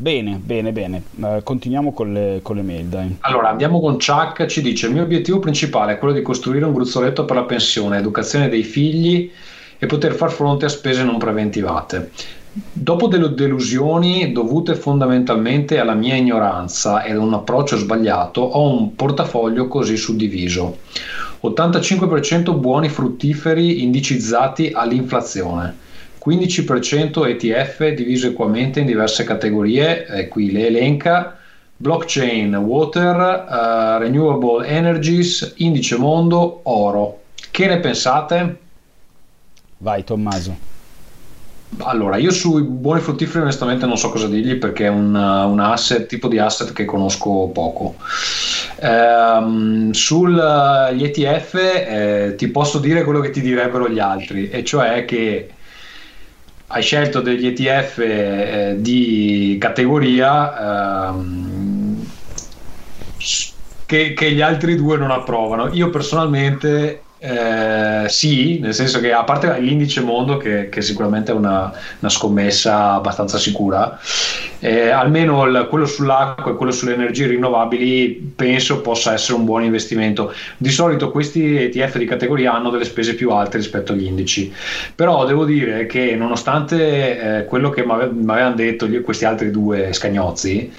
Bene, 0.00 0.40
bene, 0.40 0.70
bene. 0.70 1.02
Uh, 1.16 1.42
continuiamo 1.42 1.92
con 1.92 2.12
le, 2.12 2.38
con 2.40 2.54
le, 2.54 2.62
mail, 2.62 2.86
dai. 2.86 3.16
Allora, 3.22 3.48
andiamo 3.48 3.80
con 3.80 3.94
Chuck. 3.94 4.46
Ci 4.46 4.62
dice: 4.62 4.86
Il 4.86 4.92
mio 4.92 5.02
obiettivo 5.02 5.40
principale 5.40 5.94
è 5.94 5.98
quello 5.98 6.14
di 6.14 6.22
costruire 6.22 6.66
un 6.66 6.72
gruzzoletto 6.72 7.24
per 7.24 7.34
la 7.34 7.42
pensione, 7.42 7.98
educazione 7.98 8.48
dei 8.48 8.62
figli 8.62 9.28
e 9.76 9.86
poter 9.86 10.14
far 10.14 10.30
fronte 10.30 10.66
a 10.66 10.68
spese 10.68 11.02
non 11.02 11.18
preventivate. 11.18 12.12
Dopo 12.50 13.08
delle 13.08 13.34
delusioni 13.34 14.32
dovute 14.32 14.74
fondamentalmente 14.74 15.78
alla 15.78 15.94
mia 15.94 16.16
ignoranza 16.16 17.04
ed 17.04 17.16
a 17.16 17.20
un 17.20 17.34
approccio 17.34 17.76
sbagliato, 17.76 18.40
ho 18.40 18.70
un 18.70 18.94
portafoglio 18.94 19.68
così 19.68 19.96
suddiviso. 19.96 20.78
85% 21.42 22.58
buoni 22.58 22.88
fruttiferi 22.88 23.82
indicizzati 23.82 24.70
all'inflazione 24.72 25.86
15% 26.28 27.26
ETF 27.26 27.88
diviso 27.94 28.26
equamente 28.26 28.80
in 28.80 28.86
diverse 28.86 29.24
categorie, 29.24 30.06
e 30.06 30.28
qui 30.28 30.50
le 30.50 30.66
elenca, 30.66 31.38
blockchain, 31.74 32.54
water, 32.56 33.46
uh, 33.48 33.98
renewable 33.98 34.66
energies, 34.66 35.54
indice 35.56 35.96
mondo, 35.96 36.60
oro. 36.64 37.20
Che 37.50 37.66
ne 37.66 37.78
pensate? 37.78 38.58
Vai 39.78 40.04
Tommaso. 40.04 40.77
Allora, 41.80 42.16
io 42.16 42.30
sui 42.30 42.62
buoni 42.62 43.00
fruttiferi 43.00 43.42
onestamente 43.42 43.86
non 43.86 43.98
so 43.98 44.08
cosa 44.10 44.26
dirgli 44.26 44.56
perché 44.56 44.86
è 44.86 44.88
un, 44.88 45.14
un 45.14 45.60
asset, 45.60 46.06
tipo 46.06 46.26
di 46.26 46.38
asset 46.38 46.72
che 46.72 46.84
conosco 46.84 47.50
poco. 47.52 47.96
Ehm, 48.80 49.90
sugli 49.92 51.04
ETF 51.04 51.54
eh, 51.54 52.34
ti 52.36 52.48
posso 52.48 52.78
dire 52.78 53.04
quello 53.04 53.20
che 53.20 53.30
ti 53.30 53.40
direbbero 53.40 53.88
gli 53.88 53.98
altri, 53.98 54.48
e 54.48 54.64
cioè 54.64 55.04
che 55.04 55.50
hai 56.68 56.82
scelto 56.82 57.20
degli 57.20 57.46
ETF 57.46 57.98
eh, 57.98 58.76
di 58.78 59.56
categoria 59.60 61.10
ehm, 61.10 62.06
che, 63.86 64.12
che, 64.14 64.32
gli 64.32 64.40
altri 64.40 64.74
due 64.74 64.96
non 64.96 65.10
approvano. 65.10 65.72
Io 65.72 65.90
personalmente 65.90 67.02
eh, 67.20 68.06
sì, 68.08 68.60
nel 68.60 68.74
senso 68.74 69.00
che 69.00 69.12
a 69.12 69.24
parte 69.24 69.58
l'indice 69.58 70.00
mondo, 70.00 70.36
che, 70.36 70.68
che 70.68 70.82
sicuramente 70.82 71.32
è 71.32 71.34
una, 71.34 71.72
una, 71.98 72.10
scommessa 72.10 72.92
abbastanza 72.92 73.38
sicura, 73.38 73.98
eh, 74.60 74.90
almeno 74.90 75.44
il, 75.44 75.66
quello 75.68 75.84
sull'acqua 75.84 76.52
e 76.52 76.54
quello 76.54 76.70
sulle 76.70 76.94
energie 76.94 77.26
rinnovabili 77.26 78.34
penso 78.36 78.80
possa 78.82 79.14
essere 79.14 79.36
un 79.36 79.44
buon 79.44 79.64
investimento. 79.64 80.32
Di 80.56 80.70
solito 80.70 81.10
questi 81.10 81.56
ETF 81.56 81.98
di 81.98 82.04
categoria 82.04 82.54
hanno 82.54 82.70
delle 82.70 82.84
spese 82.84 83.16
più 83.16 83.30
alte 83.30 83.56
rispetto 83.56 83.92
agli 83.92 84.04
indici, 84.04 84.52
però 84.94 85.26
devo 85.26 85.44
dire 85.44 85.86
che 85.86 86.14
nonostante 86.14 87.38
eh, 87.38 87.44
quello 87.46 87.70
che 87.70 87.84
mi 87.84 87.92
avevano 87.92 88.54
detto 88.54 88.86
gli, 88.86 89.00
questi 89.00 89.24
altri 89.24 89.50
due 89.50 89.92
scagnozzi, 89.92 90.72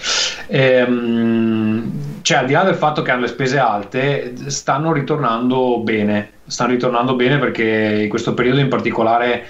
ehm, 0.48 2.19
cioè 2.30 2.38
al 2.38 2.46
di 2.46 2.54
là 2.54 2.64
del 2.64 2.76
fatto 2.76 3.02
che 3.02 3.10
hanno 3.10 3.22
le 3.22 3.28
spese 3.28 3.58
alte, 3.58 4.36
stanno 4.52 4.92
ritornando 4.92 5.80
bene 5.80 6.34
stanno 6.46 6.74
ritornando 6.74 7.16
bene 7.16 7.40
perché 7.40 8.02
in 8.04 8.10
questo 8.10 8.36
periodo 8.36 8.60
in 8.60 8.68
particolare 8.68 9.46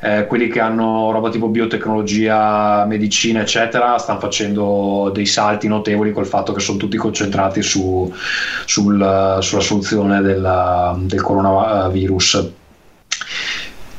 eh, 0.00 0.26
quelli 0.26 0.48
che 0.48 0.58
hanno 0.58 1.12
roba 1.12 1.30
tipo 1.30 1.46
biotecnologia, 1.46 2.84
medicina, 2.86 3.40
eccetera, 3.40 3.98
stanno 3.98 4.18
facendo 4.18 5.12
dei 5.14 5.26
salti 5.26 5.68
notevoli 5.68 6.10
col 6.10 6.26
fatto 6.26 6.52
che 6.52 6.58
sono 6.58 6.76
tutti 6.76 6.96
concentrati 6.96 7.62
su, 7.62 8.12
sul, 8.64 9.38
sulla 9.40 9.60
soluzione 9.62 10.20
della, 10.20 10.96
del 10.98 11.22
coronavirus. 11.22 12.50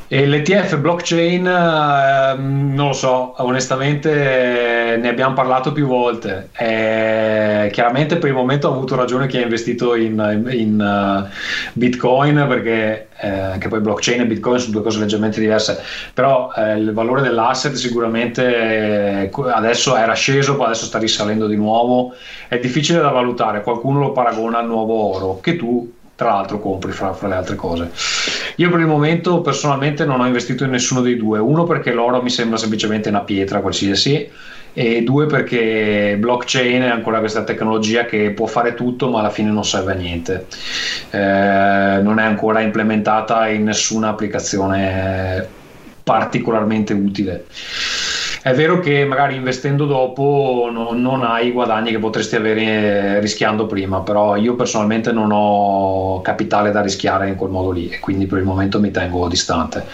E 0.08 0.24
l'ETF 0.24 0.76
blockchain, 0.78 1.44
eh, 1.44 2.36
non 2.38 2.86
lo 2.86 2.92
so, 2.92 3.34
onestamente 3.38 4.92
eh, 4.92 4.96
ne 4.98 5.08
abbiamo 5.08 5.34
parlato 5.34 5.72
più 5.72 5.88
volte. 5.88 6.50
Eh, 6.56 7.68
chiaramente 7.72 8.16
per 8.16 8.28
il 8.28 8.36
momento 8.36 8.68
ho 8.68 8.72
avuto 8.72 8.94
ragione 8.94 9.26
chi 9.26 9.38
ha 9.38 9.42
investito 9.42 9.96
in, 9.96 10.48
in 10.52 10.80
uh, 10.80 11.28
Bitcoin, 11.72 12.44
perché 12.48 13.08
eh, 13.18 13.58
che 13.58 13.66
poi 13.66 13.80
blockchain 13.80 14.20
e 14.20 14.26
Bitcoin 14.26 14.60
sono 14.60 14.74
due 14.74 14.82
cose 14.82 15.00
leggermente 15.00 15.40
diverse, 15.40 15.82
però 16.14 16.52
il 16.76 16.92
valore 16.92 17.22
dell'asset 17.22 17.72
sicuramente 17.72 19.28
adesso 19.52 19.96
era 19.96 20.12
sceso, 20.12 20.62
adesso 20.62 20.84
sta 20.84 20.98
risalendo 20.98 21.48
di 21.48 21.56
nuovo. 21.56 22.14
È 22.46 22.58
difficile 22.58 23.00
da 23.00 23.08
valutare, 23.08 23.62
qualcuno 23.62 23.98
lo 23.98 24.12
paragona 24.12 24.58
al 24.58 24.66
nuovo 24.66 25.16
oro, 25.16 25.40
che 25.40 25.56
tu 25.56 25.94
tra 26.16 26.30
l'altro 26.30 26.58
compri 26.58 26.92
fra, 26.92 27.12
fra, 27.12 27.28
le 27.28 27.34
altre 27.34 27.54
cose. 27.54 27.90
Io 28.56 28.70
per 28.70 28.80
il 28.80 28.86
momento 28.86 29.42
personalmente 29.42 30.06
non 30.06 30.20
ho 30.20 30.26
investito 30.26 30.64
in 30.64 30.70
nessuno 30.70 31.02
dei 31.02 31.16
due, 31.16 31.38
uno 31.38 31.64
perché 31.64 31.92
l'oro 31.92 32.22
mi 32.22 32.30
sembra 32.30 32.56
semplicemente 32.56 33.10
una 33.10 33.20
pietra 33.20 33.60
qualsiasi 33.60 34.28
e 34.72 35.02
due 35.02 35.26
perché 35.26 36.16
blockchain 36.18 36.82
è 36.82 36.88
ancora 36.88 37.18
questa 37.18 37.44
tecnologia 37.44 38.04
che 38.06 38.30
può 38.30 38.46
fare 38.46 38.74
tutto 38.74 39.08
ma 39.08 39.20
alla 39.20 39.30
fine 39.30 39.50
non 39.50 39.64
serve 39.64 39.92
a 39.92 39.94
niente, 39.94 40.46
eh, 41.10 42.00
non 42.02 42.18
è 42.18 42.24
ancora 42.24 42.60
implementata 42.60 43.48
in 43.48 43.64
nessuna 43.64 44.08
applicazione 44.08 45.46
particolarmente 46.02 46.94
utile. 46.94 47.44
È 48.46 48.54
vero 48.54 48.78
che 48.78 49.04
magari 49.04 49.34
investendo 49.34 49.86
dopo 49.86 50.68
no, 50.70 50.92
non 50.92 51.24
hai 51.24 51.48
i 51.48 51.50
guadagni 51.50 51.90
che 51.90 51.98
potresti 51.98 52.36
avere 52.36 53.18
rischiando 53.18 53.66
prima, 53.66 54.02
però 54.02 54.36
io 54.36 54.54
personalmente 54.54 55.10
non 55.10 55.30
ho 55.32 56.20
capitale 56.20 56.70
da 56.70 56.80
rischiare 56.80 57.26
in 57.26 57.34
quel 57.34 57.50
modo 57.50 57.72
lì 57.72 57.88
e 57.88 57.98
quindi 57.98 58.26
per 58.26 58.38
il 58.38 58.44
momento 58.44 58.78
mi 58.78 58.92
tengo 58.92 59.26
distante. 59.26 59.84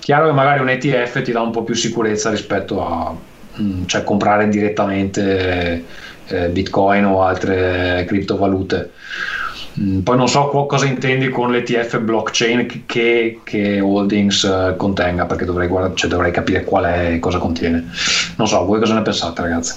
Chiaro 0.00 0.26
che 0.26 0.32
magari 0.32 0.58
un 0.58 0.70
ETF 0.70 1.22
ti 1.22 1.30
dà 1.30 1.42
un 1.42 1.52
po' 1.52 1.62
più 1.62 1.74
sicurezza 1.74 2.28
rispetto 2.30 2.84
a 2.84 3.14
mm, 3.60 3.84
cioè 3.86 4.02
comprare 4.02 4.48
direttamente 4.48 5.84
eh, 6.26 6.48
Bitcoin 6.48 7.04
o 7.04 7.22
altre 7.22 8.04
criptovalute 8.08 8.90
Mm, 8.90 9.41
poi 9.74 10.16
non 10.16 10.28
so 10.28 10.48
cosa 10.48 10.84
intendi 10.84 11.28
con 11.30 11.50
l'ETF 11.50 11.98
blockchain 12.00 12.84
che, 12.86 13.40
che 13.42 13.80
Holdings 13.80 14.42
uh, 14.42 14.76
contenga, 14.76 15.24
perché 15.24 15.44
dovrei, 15.44 15.68
guarda, 15.68 15.94
cioè 15.94 16.10
dovrei, 16.10 16.30
capire 16.30 16.64
qual 16.64 16.84
è 16.84 17.12
e 17.12 17.18
cosa 17.18 17.38
contiene. 17.38 17.88
Non 18.36 18.46
so, 18.46 18.64
voi 18.64 18.78
cosa 18.78 18.94
ne 18.94 19.02
pensate, 19.02 19.40
ragazzi? 19.40 19.74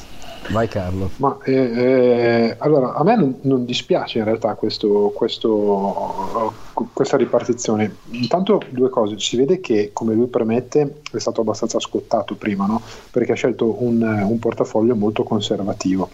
Vai 0.49 0.67
Carlo. 0.67 1.09
Ma, 1.17 1.37
eh, 1.43 1.53
eh, 1.53 2.55
allora, 2.59 2.93
a 2.93 3.03
me 3.03 3.15
non, 3.15 3.37
non, 3.41 3.65
dispiace 3.65 4.19
in 4.19 4.25
realtà 4.25 4.53
questo, 4.53 5.11
questo, 5.15 6.53
questa 6.93 7.17
ripartizione. 7.17 7.95
Intanto 8.11 8.61
due 8.69 8.89
cose, 8.89 9.17
si 9.17 9.37
vede 9.37 9.59
che 9.59 9.89
come 9.91 10.13
lui 10.13 10.27
premette 10.27 11.01
è 11.11 11.19
stato 11.19 11.41
abbastanza 11.41 11.79
scottato 11.79 12.35
prima, 12.35 12.65
no? 12.67 12.81
perché 13.09 13.31
ha 13.31 13.35
scelto 13.35 13.83
un, 13.83 14.01
un 14.01 14.39
portafoglio 14.39 14.95
molto 14.95 15.23
conservativo 15.23 16.09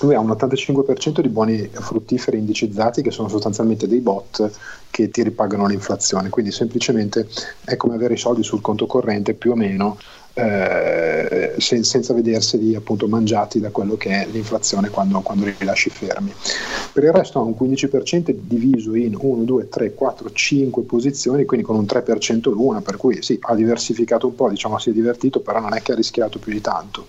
lui 0.00 0.14
ha 0.14 0.20
un 0.20 0.30
85% 0.30 1.20
di 1.20 1.28
buoni 1.28 1.68
fruttiferi 1.72 2.38
indicizzati 2.38 3.02
che 3.02 3.10
sono 3.10 3.28
sostanzialmente 3.28 3.88
dei 3.88 4.00
bot 4.00 4.50
che 4.90 5.10
ti 5.10 5.22
ripagano 5.22 5.66
l'inflazione, 5.66 6.28
quindi 6.28 6.52
semplicemente 6.52 7.28
è 7.64 7.76
come 7.76 7.94
avere 7.94 8.14
i 8.14 8.18
soldi 8.18 8.42
sul 8.42 8.60
conto 8.60 8.86
corrente 8.86 9.34
più 9.34 9.52
o 9.52 9.56
meno 9.56 9.98
eh, 10.38 11.54
sen- 11.58 11.82
senza 11.82 12.14
vederseli 12.14 12.76
appunto 12.76 13.08
mangiati 13.08 13.58
da 13.58 13.70
quello 13.70 13.96
che 13.96 14.10
è 14.10 14.28
l'inflazione 14.30 14.88
quando, 14.88 15.20
quando 15.20 15.44
li 15.44 15.56
lasci 15.60 15.90
fermi. 15.90 16.32
Per 16.92 17.02
il 17.02 17.12
resto 17.12 17.40
ha 17.40 17.42
un 17.42 17.56
15% 17.58 18.34
diviso 18.40 18.94
in 18.94 19.16
1, 19.18 19.42
2, 19.42 19.68
3, 19.68 19.94
4, 19.94 20.30
5 20.30 20.82
posizioni, 20.84 21.44
quindi 21.44 21.66
con 21.66 21.76
un 21.76 21.86
3% 21.86 22.50
l'una, 22.50 22.80
per 22.80 22.96
cui 22.96 23.20
sì, 23.22 23.36
ha 23.40 23.54
diversificato 23.54 24.28
un 24.28 24.36
po', 24.36 24.48
diciamo 24.48 24.78
si 24.78 24.90
è 24.90 24.92
divertito, 24.92 25.40
però 25.40 25.58
non 25.58 25.74
è 25.74 25.82
che 25.82 25.92
ha 25.92 25.96
rischiato 25.96 26.38
più 26.38 26.52
di 26.52 26.60
tanto. 26.60 27.08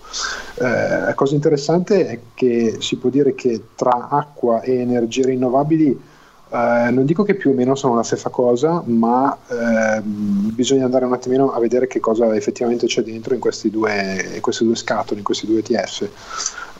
Eh, 0.58 0.64
la 0.64 1.14
cosa 1.14 1.34
interessante 1.34 2.06
è 2.06 2.18
che 2.34 2.76
si 2.80 2.96
può 2.96 3.10
dire 3.10 3.34
che 3.34 3.62
tra 3.76 4.08
acqua 4.10 4.60
e 4.62 4.74
energie 4.80 5.24
rinnovabili 5.24 6.09
eh, 6.52 6.90
non 6.90 7.04
dico 7.04 7.22
che 7.22 7.34
più 7.34 7.50
o 7.50 7.54
meno 7.54 7.76
sono 7.76 7.94
la 7.94 8.02
stessa 8.02 8.28
cosa, 8.28 8.82
ma 8.84 9.36
eh, 9.48 10.00
bisogna 10.02 10.84
andare 10.84 11.04
un 11.04 11.12
attimino 11.12 11.52
a 11.52 11.60
vedere 11.60 11.86
che 11.86 12.00
cosa 12.00 12.34
effettivamente 12.34 12.86
c'è 12.86 13.02
dentro 13.02 13.34
in, 13.34 13.40
due, 13.70 14.32
in 14.34 14.40
queste 14.40 14.64
due 14.64 14.74
scatole, 14.74 15.18
in 15.18 15.24
questi 15.24 15.46
due 15.46 15.60
ETF. 15.60 16.08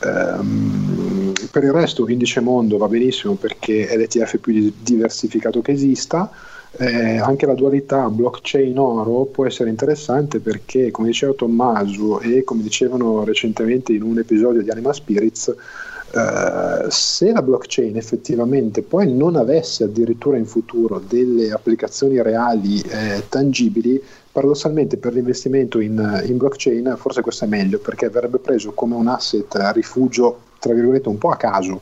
Um, 0.03 1.31
per 1.51 1.63
il 1.63 1.71
resto 1.71 2.03
l'indice 2.05 2.39
mondo 2.39 2.77
va 2.77 2.87
benissimo 2.87 3.35
perché 3.35 3.87
è 3.87 3.95
l'ETF 3.95 4.39
più 4.39 4.73
diversificato 4.77 5.61
che 5.61 5.71
esista. 5.71 6.29
Eh, 6.77 7.17
anche 7.17 7.45
la 7.45 7.53
dualità 7.53 8.09
blockchain 8.09 8.77
oro 8.77 9.25
può 9.25 9.45
essere 9.45 9.69
interessante 9.69 10.39
perché, 10.39 10.89
come 10.89 11.07
diceva 11.07 11.33
Tommaso 11.33 12.19
e 12.21 12.43
come 12.43 12.61
dicevano 12.61 13.23
recentemente 13.23 13.93
in 13.93 14.03
un 14.03 14.19
episodio 14.19 14.61
di 14.61 14.69
Anima 14.69 14.93
Spirits, 14.93 15.53
Uh, 16.13 16.89
se 16.89 17.31
la 17.31 17.41
blockchain 17.41 17.95
effettivamente 17.95 18.81
poi 18.81 19.09
non 19.09 19.37
avesse 19.37 19.85
addirittura 19.85 20.35
in 20.35 20.45
futuro 20.45 20.99
delle 20.99 21.51
applicazioni 21.51 22.21
reali 22.21 22.81
eh, 22.81 23.23
tangibili, 23.29 24.01
paradossalmente 24.29 24.97
per 24.97 25.13
l'investimento 25.13 25.79
in, 25.79 26.23
in, 26.25 26.35
blockchain 26.35 26.95
forse 26.97 27.21
questo 27.21 27.45
è 27.45 27.47
meglio 27.47 27.79
perché 27.79 28.09
verrebbe 28.09 28.39
preso 28.39 28.73
come 28.73 28.95
un 28.95 29.07
asset 29.07 29.55
a 29.55 29.71
rifugio, 29.71 30.39
tra 30.59 30.73
virgolette, 30.73 31.07
un 31.07 31.17
po' 31.17 31.29
a 31.29 31.37
caso. 31.37 31.79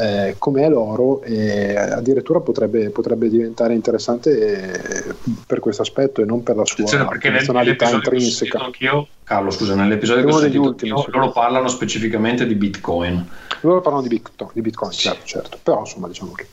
Eh, 0.00 0.36
come 0.38 0.64
è 0.64 0.68
l'oro 0.68 1.20
e 1.22 1.76
addirittura 1.76 2.40
potrebbe, 2.40 2.90
potrebbe 2.90 3.28
diventare 3.28 3.74
interessante 3.74 5.10
eh, 5.10 5.14
per 5.46 5.60
questo 5.60 5.82
aspetto 5.82 6.22
e 6.22 6.24
non 6.24 6.42
per 6.42 6.56
la 6.56 6.64
sua 6.64 6.84
personalità 6.84 7.90
intrinseca. 7.90 8.60
Anch'io, 8.60 9.08
Carlo, 9.24 9.50
scusa, 9.50 9.74
nell'episodio 9.74 10.24
che 10.24 10.32
ho 10.32 10.38
sentito 10.38 10.62
ultimi, 10.62 10.90
anch'io, 10.90 11.12
loro 11.12 11.32
parlano 11.32 11.68
specificamente 11.68 12.46
di 12.46 12.54
Bitcoin 12.54 13.28
loro 13.60 13.80
parlano 13.80 14.02
di 14.02 14.08
Bitcoin, 14.08 14.50
di 14.52 14.60
Bitcoin 14.60 14.92
certo, 14.92 15.26
certo, 15.26 15.58
però 15.62 15.80
insomma 15.80 16.08
diciamo 16.08 16.32
che 16.32 16.46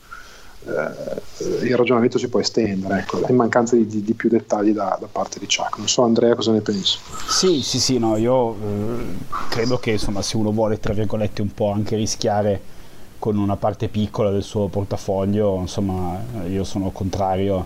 eh, 0.65 1.65
il 1.67 1.77
ragionamento 1.77 2.17
si 2.17 2.27
può 2.27 2.39
estendere, 2.39 2.99
ecco, 2.99 3.23
in 3.29 3.35
mancanza 3.35 3.75
di, 3.75 3.85
di, 3.87 4.03
di 4.03 4.13
più 4.13 4.29
dettagli 4.29 4.71
da, 4.71 4.97
da, 4.99 5.07
parte 5.09 5.39
di 5.39 5.45
Chuck. 5.45 5.77
Non 5.77 5.87
so 5.87 6.03
Andrea 6.03 6.35
cosa 6.35 6.51
ne 6.51 6.61
pensi. 6.61 6.99
Sì, 7.27 7.61
sì, 7.61 7.79
sì, 7.79 7.97
no, 7.97 8.17
io 8.17 8.53
eh, 8.53 9.05
credo 9.49 9.77
che 9.77 9.91
insomma 9.91 10.21
se 10.21 10.35
uno 10.35 10.51
vuole 10.51 10.79
tra 10.79 10.93
virgolette 10.93 11.41
un 11.41 11.53
po' 11.53 11.71
anche 11.71 11.95
rischiare 11.95 12.75
con 13.19 13.37
una 13.37 13.55
parte 13.55 13.87
piccola 13.87 14.29
del 14.29 14.43
suo 14.43 14.67
portafoglio, 14.67 15.57
insomma 15.59 16.21
io 16.47 16.63
sono 16.63 16.91
contrario 16.91 17.65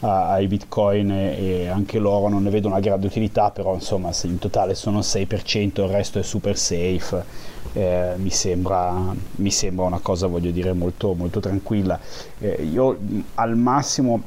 a, 0.00 0.32
ai 0.32 0.46
bitcoin 0.46 1.10
e, 1.10 1.36
e, 1.38 1.68
anche 1.68 1.98
loro 1.98 2.28
non 2.28 2.42
ne 2.42 2.50
vedo 2.50 2.68
una 2.68 2.80
grande 2.80 3.06
utilità, 3.06 3.50
però 3.50 3.74
insomma 3.74 4.12
se 4.12 4.26
in 4.26 4.38
totale 4.38 4.74
sono 4.74 5.00
6%, 5.00 5.82
il 5.82 5.88
resto 5.88 6.18
è 6.18 6.22
super 6.22 6.56
safe 6.56 7.54
eh, 7.76 8.14
mi, 8.16 8.30
sembra, 8.30 9.14
mi, 9.36 9.50
sembra, 9.50 9.84
una 9.84 9.98
cosa, 9.98 10.26
voglio 10.26 10.50
dire, 10.50 10.72
molto, 10.72 11.12
molto 11.12 11.40
tranquilla. 11.40 12.00
Eh, 12.38 12.66
io 12.72 12.98
al 13.34 13.54
massimo 13.56 14.22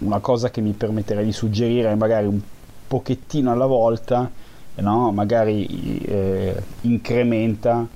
una 0.00 0.18
cosa 0.18 0.50
che 0.50 0.60
mi 0.60 0.72
permetterei 0.72 1.24
di 1.24 1.32
suggerire 1.32 1.92
è 1.92 1.94
magari 1.94 2.26
un 2.26 2.40
pochettino 2.88 3.52
alla 3.52 3.66
volta, 3.66 4.28
no? 4.74 5.12
magari 5.12 6.00
eh, 6.04 6.62
incrementa 6.80 7.86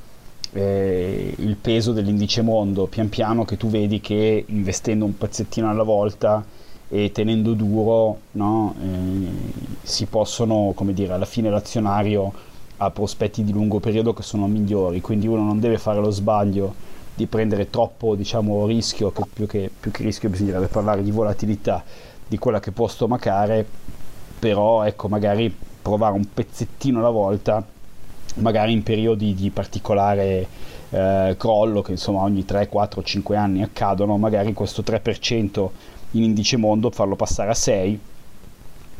eh, 0.52 1.35
il 1.37 1.57
peso 1.57 1.93
dell'indice 1.93 2.43
mondo, 2.43 2.87
pian 2.87 3.09
piano 3.09 3.45
che 3.45 3.57
tu 3.57 3.69
vedi 3.69 4.00
che 4.00 4.45
investendo 4.47 5.05
un 5.05 5.17
pezzettino 5.17 5.69
alla 5.69 5.83
volta 5.83 6.45
e 6.88 7.12
tenendo 7.12 7.52
duro 7.52 8.21
no? 8.33 8.75
eh, 8.81 9.28
si 9.83 10.07
possono, 10.07 10.73
come 10.75 10.93
dire, 10.93 11.12
alla 11.12 11.26
fine 11.26 11.50
l'azionario 11.50 12.33
ha 12.78 12.90
prospetti 12.90 13.45
di 13.45 13.52
lungo 13.52 13.81
periodo 13.81 14.14
che 14.14 14.23
sono 14.23 14.47
migliori, 14.47 15.00
quindi 15.00 15.26
uno 15.26 15.43
non 15.43 15.61
deve 15.61 15.78
fare 15.78 16.00
lo 16.00 16.11
sbaglio 16.11 16.87
di 17.14 17.26
prendere 17.26 17.69
troppo 17.69 18.14
diciamo, 18.14 18.67
rischio, 18.67 19.11
che 19.11 19.23
più, 19.33 19.47
che 19.47 19.71
più 19.78 19.90
che 19.90 20.05
rischio 20.05 20.28
bisognerebbe 20.28 20.69
parlare 20.69 21.02
di 21.02 21.11
volatilità 21.11 21.83
di 22.26 22.38
quella 22.38 22.61
che 22.61 22.71
può 22.71 22.87
stomacare, 22.87 23.67
però 24.38 24.85
ecco 24.85 25.09
magari 25.09 25.52
provare 25.83 26.14
un 26.14 26.33
pezzettino 26.33 27.00
alla 27.00 27.11
volta, 27.11 27.64
magari 28.37 28.73
in 28.73 28.82
periodi 28.82 29.35
di 29.35 29.50
particolare 29.50 30.47
eh, 30.90 31.35
crollo 31.38 31.82
che 31.82 31.92
insomma 31.92 32.23
ogni 32.23 32.44
3, 32.44 32.68
4, 32.68 33.02
5 33.02 33.37
anni 33.37 33.62
accadono, 33.62 34.16
magari 34.16 34.52
questo 34.52 34.82
3% 34.82 35.68
in 36.12 36.23
indice 36.23 36.56
mondo 36.56 36.90
farlo 36.90 37.16
passare 37.16 37.50
a 37.50 37.54
6 37.54 38.00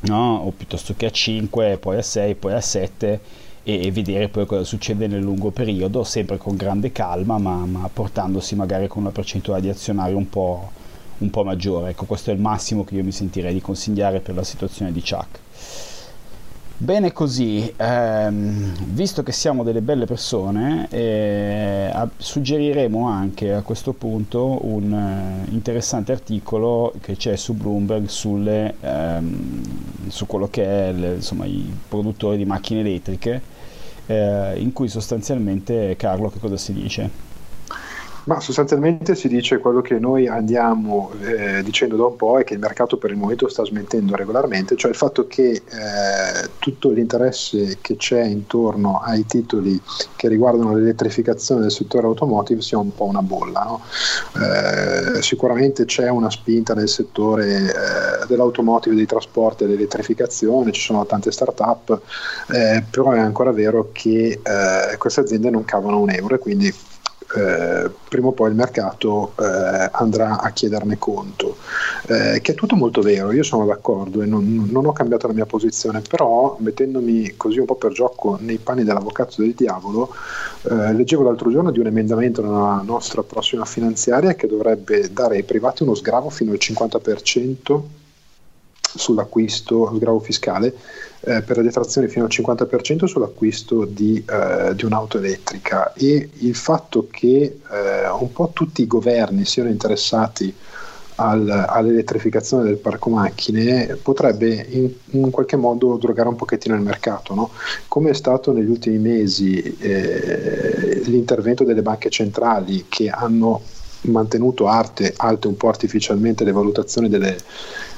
no? 0.01 0.37
o 0.45 0.51
piuttosto 0.51 0.95
che 0.97 1.07
a 1.07 1.11
5, 1.11 1.79
poi 1.79 1.97
a 1.99 2.03
6, 2.03 2.35
poi 2.35 2.53
a 2.53 2.61
7 2.61 3.21
e, 3.63 3.91
vedere 3.91 4.29
poi 4.29 4.47
cosa 4.47 4.65
succede 4.65 5.07
nel 5.07 5.21
lungo 5.21 5.51
periodo, 5.51 6.03
sempre 6.03 6.39
con 6.39 6.57
grande 6.57 6.91
calma, 6.91 7.39
ma, 7.39 7.67
ma 7.67 7.91
portandosi 7.93 8.55
magari 8.55 8.89
con 8.89 9.03
una 9.03 9.11
percentuale 9.11 9.61
di 9.61 9.69
azionario 9.69 10.17
un 10.17 10.29
po', 10.29 10.71
un 11.19 11.31
po' 11.31 11.45
maggiore. 11.45 11.91
Ecco, 11.91 12.07
questo 12.07 12.31
è 12.31 12.35
il 12.35 12.41
massimo 12.41 12.85
che 12.85 12.95
io 12.95 13.05
mi 13.05 13.13
sentirei 13.13 13.53
di 13.53 13.61
consigliare 13.61 14.21
per 14.21 14.35
la 14.35 14.45
situazione 14.45 14.91
di 14.91 15.03
Chuck. 15.03 15.41
Bene 16.81 17.13
così, 17.13 17.73
ehm, 17.77 18.73
visto 18.93 19.25
che 19.25 19.33
siamo 19.33 19.65
delle 19.65 19.81
belle 19.81 20.05
persone, 20.05 20.87
eh, 20.91 21.93
suggeriremo 22.17 23.05
anche 23.09 23.53
a 23.53 23.63
questo 23.63 23.93
punto 23.93 24.65
un 24.65 24.93
eh, 24.93 25.51
interessante 25.51 26.13
articolo 26.13 26.95
che 27.01 27.17
c'è 27.17 27.35
su 27.35 27.55
Bloomberg 27.55 28.07
sulle, 28.07 28.77
ehm, 28.81 30.09
su 30.09 30.27
quello 30.27 30.49
che 30.51 30.65
è 30.65 30.93
le, 30.93 31.15
insomma, 31.17 31.47
i 31.47 31.69
produttori 31.89 32.37
di 32.37 32.45
macchine 32.45 32.79
elettriche, 32.79 33.43
eh, 34.07 34.55
in 34.61 34.73
cui 34.73 34.87
sostanzialmente 34.87 35.97
Carlo 35.97 36.31
che 36.31 36.39
cosa 36.39 36.57
si 36.57 36.73
dice? 36.73 37.11
Ma 38.29 38.41
sostanzialmente 38.41 39.15
si 39.15 39.27
dice 39.27 39.57
quello 39.57 39.81
che 39.81 39.99
noi 39.99 40.29
andiamo 40.29 41.13
eh, 41.23 41.63
dicendo 41.63 41.97
da 41.97 42.05
un 42.05 42.17
po' 42.17 42.37
e 42.37 42.45
che 42.45 42.53
il 42.53 42.59
mercato 42.59 42.99
per 42.99 43.11
il 43.11 43.17
momento 43.17 43.49
sta 43.49 43.65
smettendo 43.65 44.15
regolarmente, 44.17 44.77
cioè 44.77 44.91
il 44.91 44.99
fatto 44.99 45.27
che 45.27 45.51
eh, 45.53 46.51
tutto 46.59 46.91
l'interesse 46.91 47.79
che 47.81 47.97
c'è 47.97 48.23
intorno 48.23 49.01
ai 49.03 49.25
titoli 49.25 49.81
che 50.15 50.29
riguardano 50.29 50.75
l'elettrificazione 50.75 51.63
del 51.63 51.71
settore 51.71 52.07
automotive 52.07 52.61
sia 52.61 52.77
un 52.77 52.95
po' 52.95 53.07
una 53.07 53.23
bolla. 53.23 53.63
No? 53.63 53.81
Eh, 54.35 55.23
sicuramente 55.23 55.87
c'è 55.87 56.11
una 56.11 56.29
spinta 56.29 56.75
nel 56.75 56.91
settore 56.91 57.47
eh, 57.47 58.27
dell'automotive, 58.27 58.95
dei 58.95 59.07
trasporti 59.07 59.65
e 59.65 59.69
dell'elettrificazione, 59.69 60.71
ci 60.73 60.83
sono 60.83 61.07
tante 61.07 61.33
start-up, 61.33 61.99
eh, 62.53 62.85
però 62.91 63.13
è 63.13 63.21
ancora 63.21 63.53
vero 63.53 63.89
che 63.91 64.39
eh, 64.43 64.97
queste 64.99 65.21
aziende 65.21 65.49
non 65.49 65.65
cavano 65.65 65.99
un 65.99 66.11
euro 66.11 66.35
e 66.35 66.39
quindi 66.39 66.75
eh, 67.37 67.91
prima 68.09 68.29
o 68.29 68.33
poi 68.33 68.49
il 68.51 68.55
mercato 68.57 69.33
eh, 69.39 69.89
andrà 69.93 70.41
a 70.41 70.51
chiederne 70.51 70.99
conto, 70.99 71.57
eh, 72.07 72.41
che 72.41 72.53
è 72.53 72.55
tutto 72.55 72.75
molto 72.75 73.03
vero, 73.03 73.33
io 73.33 73.43
sono 73.43 73.67
d'accordo 73.67 74.23
e 74.23 74.27
non, 74.27 74.69
non, 74.71 74.87
ho 74.87 74.93
cambiato 74.93 75.27
la 75.27 75.35
mia 75.35 75.47
posizione, 75.47 76.01
però 76.01 76.57
mettendomi 76.61 77.37
così 77.37 77.59
un 77.59 77.67
po' 77.67 77.75
per 77.75 77.93
gioco 77.93 78.39
nei 78.41 78.59
panni 78.59 78.85
dell'avvocato 78.85 79.43
del 79.43 79.53
diavolo, 79.55 80.15
eh, 80.63 80.95
leggevo 80.95 81.23
l'altro 81.23 81.51
giorno 81.51 81.71
di 81.71 81.81
un 81.81 81.87
emendamento 81.87 82.41
nella 82.43 82.83
nostra 82.85 83.23
prossima 83.23 83.65
finanziaria 83.65 84.35
che 84.35 84.47
dovrebbe 84.47 85.13
dare 85.13 85.37
ai 85.37 85.45
privati 85.45 85.83
uno 85.83 85.95
sgravo 85.95 86.31
fino 86.31 86.53
al 86.53 86.59
50% 86.61 87.81
sull'acquisto, 88.99 89.93
sgravo 89.95 90.21
fiscale, 90.21 90.75
eh, 91.21 91.43
per 91.43 91.57
le 91.57 91.65
detrazioni 91.65 92.09
fino 92.09 92.25
al 92.25 92.31
50% 92.31 93.05
sull'acquisto 93.07 93.85
di, 93.85 94.23
eh, 94.29 94.75
di, 94.75 94.85
un'auto 94.85 95.19
elettrica 95.19 95.93
e 95.93 96.31
il 96.33 96.55
fatto 96.55 97.09
che 97.11 97.59
eh, 97.71 98.09
un 98.09 98.33
po' 98.33 98.51
tutti 98.53 98.83
i 98.83 98.87
governi 98.87 99.45
siano 99.45 99.69
interessati 99.69 100.55
al, 101.17 101.49
all'elettrificazione 101.51 102.63
del 102.63 102.77
parco 102.77 103.11
macchine 103.11 103.99
potrebbe 104.01 104.67
in, 104.71 104.91
in, 105.11 105.31
qualche 105.31 105.57
modo 105.57 105.97
drogare 105.97 106.29
un 106.29 106.37
pochettino 106.37 106.77
il 106.77 106.83
mercato, 106.83 107.35
no? 107.35 107.51
come 107.89 108.11
è 108.11 108.15
stato 108.15 108.53
negli 108.53 108.71
ultimi 108.71 108.99
mesi 108.99 109.61
eh, 109.61 111.03
l'intervento 111.05 111.65
delle 111.65 111.83
banche 111.83 112.11
centrali 112.11 112.87
che 112.89 113.09
hanno 113.09 113.61
mantenuto 114.03 114.69
arte, 114.69 115.13
alte 115.17 115.49
un 115.49 115.57
po' 115.57 115.69
artificialmente 115.69 116.45
le 116.45 116.53
valutazioni 116.53 117.09
delle, 117.09 117.37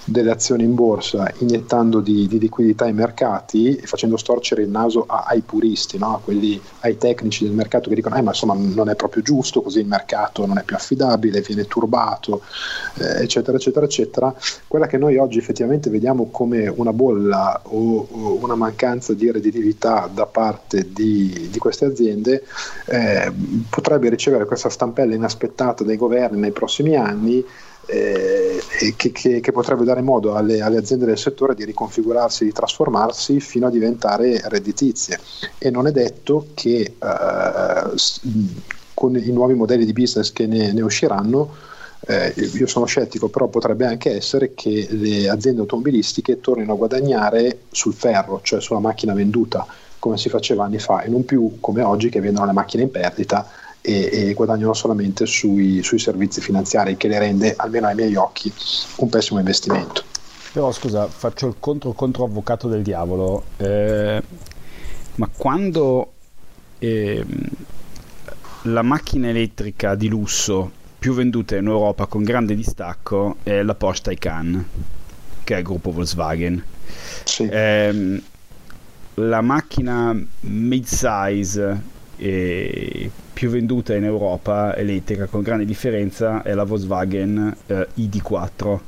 delle 0.05 0.31
azioni 0.31 0.65
in 0.65 0.75
borsa 0.75 1.33
iniettando 1.39 2.01
di, 2.01 2.27
di, 2.27 2.39
liquidità 2.39 2.85
ai 2.85 2.93
mercati 2.93 3.77
e 3.77 3.87
facendo 3.87 4.17
storcere 4.17 4.63
il 4.63 4.69
naso 4.69 5.05
a, 5.07 5.25
ai 5.27 5.41
puristi, 5.41 5.99
no? 5.99 6.15
a 6.15 6.21
quelli, 6.21 6.61
ai 6.81 6.97
tecnici 6.97 7.45
del 7.45 7.53
mercato 7.53 7.89
che 7.89 7.95
dicono 7.95 8.17
eh, 8.17 8.23
ma 8.23 8.31
insomma 8.31 8.55
non 8.55 8.89
è 8.89 8.97
proprio 8.97 9.23
giusto, 9.23 9.63
così 9.63 9.81
il 9.81 9.87
mercato 9.87 10.47
non 10.47 10.59
è 10.59 10.63
più 10.63 10.77
affidabile, 10.77 11.41
viene 11.41 11.67
turbato, 11.67 12.43
eh, 12.99 13.23
eccetera, 13.23 13.57
eccetera, 13.57 13.87
eccetera. 13.87 14.35
Quella 14.67 14.87
che 14.87 14.99
noi 14.99 15.17
oggi 15.17 15.39
effettivamente 15.39 15.91
vediamo 15.91 16.29
come 16.31 16.69
una 16.69 16.93
bolla 16.93 17.61
o, 17.65 18.07
o 18.11 18.39
una 18.43 18.55
mancanza 18.55 19.15
di 19.15 19.31
redditività 19.31 20.11
da 20.13 20.27
parte 20.27 20.89
di, 20.93 21.49
di 21.51 21.59
queste 21.59 21.85
aziende 21.85 22.45
eh, 22.87 23.33
potrebbe 23.69 24.09
ricevere 24.09 24.47
questa 24.47 24.69
stampella 24.69 25.15
inaspettata 25.15 25.85
dai 25.85 25.97
governi 25.97 26.41
nei 26.41 26.53
prossimi 26.53 26.97
anni 26.97 27.45
eh, 27.87 28.61
che, 28.97 29.13
che, 29.13 29.41
che, 29.41 29.53
potrebbe 29.53 29.85
dare 29.85 30.01
modo 30.01 30.35
alle, 30.35 30.61
alle, 30.61 30.77
aziende 30.77 31.07
del 31.07 31.19
settore 31.19 31.55
di 31.55 31.65
riconfigurarsi, 31.65 32.45
di 32.45 32.53
trasformarsi 32.53 33.41
fino 33.41 33.67
a 33.67 33.71
diventare 33.71 34.41
redditizie. 34.45 35.19
E 35.59 35.71
non 35.71 35.87
è 35.87 35.93
detto 35.93 36.49
che 36.55 36.95
eh, 36.99 37.91
con 38.95 39.17
i 39.17 39.33
nuovi 39.33 39.55
modelli 39.55 39.85
di 39.85 39.93
business 39.93 40.33
che 40.33 40.47
ne, 40.47 40.73
ne 40.73 40.83
usciranno, 40.83 41.69
eh, 42.07 42.33
io 42.37 42.67
sono 42.67 42.87
scettico, 42.87 43.29
però 43.29 43.49
potrebbe 43.49 43.87
anche 43.87 44.15
essere 44.15 44.55
che 44.55 44.87
le 44.91 45.29
aziende 45.29 45.61
automobilistiche 45.61 46.41
tornino 46.41 46.73
a 46.73 46.77
guadagnare 46.77 47.61
sul 47.71 47.95
ferro, 47.95 48.41
cioè 48.43 48.61
sulla 48.61 48.81
macchina 48.81 49.15
venduta, 49.15 49.67
come 49.99 50.17
si 50.17 50.29
faceva 50.29 50.65
anni 50.65 50.79
fa, 50.79 51.03
e 51.03 51.09
non 51.09 51.25
più 51.25 51.59
come 51.61 51.83
oggi 51.83 52.09
che 52.09 52.21
vendono 52.21 52.47
le 52.47 52.53
macchine 52.53 52.85
in 52.85 52.91
perdita 52.91 53.49
e, 53.81 54.11
e 54.13 54.35
guadagnano 54.35 54.75
solamente 54.75 55.27
sui, 55.27 55.83
sui, 55.83 55.99
servizi 55.99 56.41
finanziari, 56.41 56.97
che 56.97 57.09
le 57.09 57.19
rende, 57.19 57.55
almeno 57.57 57.87
ai 57.87 57.95
miei 57.95 58.15
occhi, 58.17 58.53
un 58.97 59.09
pessimo 59.09 59.39
investimento. 59.39 60.05
Però 60.53 60.71
scusa, 60.73 61.07
faccio 61.07 61.47
il 61.47 61.55
contro, 61.59 61.93
contro 61.93 62.25
avvocato 62.25 62.69
del 62.69 62.83
diavolo, 62.83 63.45
eh, 63.57 64.23
ma 65.15 65.31
quando 65.35 66.13
eh, 66.79 67.25
la 68.63 68.83
macchina 68.83 69.29
elettrica 69.29 69.95
di 69.95 70.09
lusso 70.09 70.79
più 70.99 71.15
venduta 71.15 71.57
in 71.57 71.67
Europa 71.67 72.07
con 72.07 72.23
grande 72.23 72.55
distacco 72.55 73.37
è 73.43 73.63
la 73.63 73.75
Porsche 73.75 74.03
Taycan, 74.03 74.69
che 75.45 75.55
è 75.55 75.59
il 75.59 75.65
gruppo 75.65 75.93
Volkswagen. 75.93 76.63
Sì. 77.25 77.45
Eh, 77.45 78.23
la 79.15 79.41
macchina 79.41 80.19
mid-size 80.41 81.99
eh, 82.23 83.11
più 83.33 83.49
venduta 83.49 83.95
in 83.95 84.05
Europa 84.05 84.77
elettrica 84.77 85.25
con 85.25 85.41
grande 85.41 85.65
differenza 85.65 86.43
è 86.43 86.53
la 86.53 86.65
Volkswagen 86.65 87.57
eh, 87.67 87.89
ID4 87.97 88.79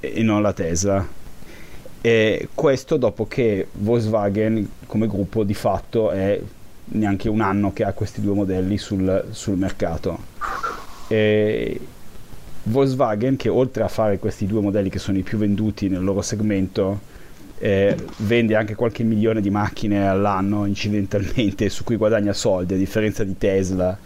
e 0.00 0.22
non 0.22 0.40
la 0.40 0.54
Tesla. 0.54 1.06
E 2.00 2.48
questo 2.54 2.96
dopo 2.96 3.26
che 3.26 3.68
Volkswagen 3.72 4.70
come 4.86 5.06
gruppo 5.06 5.44
di 5.44 5.54
fatto 5.54 6.10
è 6.10 6.40
neanche 6.86 7.28
un 7.28 7.42
anno 7.42 7.72
che 7.74 7.84
ha 7.84 7.92
questi 7.92 8.22
due 8.22 8.34
modelli 8.34 8.78
sul, 8.78 9.26
sul 9.30 9.58
mercato. 9.58 10.32
E 11.08 11.78
Volkswagen 12.62 13.36
che 13.36 13.50
oltre 13.50 13.82
a 13.82 13.88
fare 13.88 14.18
questi 14.18 14.46
due 14.46 14.62
modelli 14.62 14.88
che 14.88 14.98
sono 14.98 15.18
i 15.18 15.22
più 15.22 15.36
venduti 15.36 15.88
nel 15.90 16.02
loro 16.02 16.22
segmento 16.22 17.12
eh, 17.64 17.96
vende 18.18 18.56
anche 18.56 18.74
qualche 18.74 19.04
milione 19.04 19.40
di 19.40 19.48
macchine 19.48 20.06
all'anno 20.06 20.66
incidentalmente 20.66 21.70
su 21.70 21.82
cui 21.82 21.96
guadagna 21.96 22.34
soldi 22.34 22.74
a 22.74 22.76
differenza 22.76 23.24
di 23.24 23.38
Tesla 23.38 23.96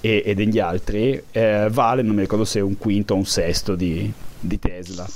e, 0.00 0.22
e 0.24 0.34
degli 0.34 0.58
altri 0.58 1.22
eh, 1.30 1.68
vale 1.70 2.00
non 2.00 2.14
mi 2.14 2.22
ricordo 2.22 2.46
se 2.46 2.60
un 2.60 2.78
quinto 2.78 3.12
o 3.12 3.18
un 3.18 3.26
sesto 3.26 3.74
di, 3.74 4.10
di 4.40 4.58
Tesla 4.58 5.06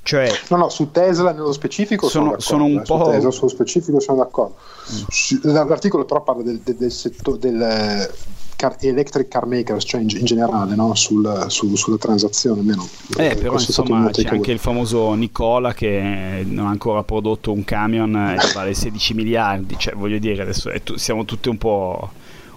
cioè, 0.00 0.30
no, 0.48 0.56
no, 0.56 0.68
su 0.70 0.90
Tesla 0.92 1.32
nello 1.32 1.52
specifico 1.52 2.08
sono, 2.08 2.38
sono, 2.38 2.40
sono 2.40 2.64
un 2.64 2.78
eh, 2.78 2.82
po'. 2.82 3.04
Su 3.04 3.10
Tesla 3.10 3.48
specifico 3.48 3.98
sono 3.98 4.18
d'accordo. 4.18 4.54
Mm. 4.92 5.50
L'articolo 5.50 6.04
però 6.04 6.22
parla 6.22 6.44
del, 6.44 6.60
del, 6.62 6.76
del, 6.76 6.92
setto, 6.92 7.34
del, 7.34 8.08
car- 8.56 8.76
electric 8.80 9.28
car 9.28 9.46
makers, 9.46 9.84
cioè 9.86 10.00
in, 10.00 10.08
in 10.10 10.24
generale 10.24 10.74
no? 10.74 10.94
Sul, 10.94 11.46
su, 11.48 11.74
sulla 11.76 11.98
transazione. 11.98 12.60
Almeno, 12.60 12.88
eh, 13.16 13.36
però 13.36 13.52
insomma 13.52 14.10
c'è 14.10 14.28
anche 14.28 14.52
il 14.52 14.58
famoso 14.58 15.12
Nicola 15.14 15.72
che 15.74 16.42
non 16.46 16.66
ha 16.66 16.70
ancora 16.70 17.02
prodotto 17.04 17.52
un 17.52 17.64
camion 17.64 18.16
e 18.16 18.36
vale 18.54 18.74
16 18.74 19.14
miliardi, 19.14 19.76
cioè 19.78 19.94
voglio 19.94 20.18
dire 20.18 20.42
adesso 20.42 20.70
t- 20.82 20.94
siamo 20.94 21.24
tutti 21.24 21.48
un 21.48 21.58
po' 21.58 22.10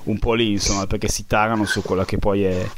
un 0.03 0.17
po' 0.17 0.33
lì, 0.33 0.51
insomma, 0.51 0.87
perché 0.87 1.07
si 1.07 1.27
tarano 1.27 1.65
su 1.65 1.81
quella 1.81 2.03
che 2.03 2.17
poi 2.17 2.43
è, 2.43 2.69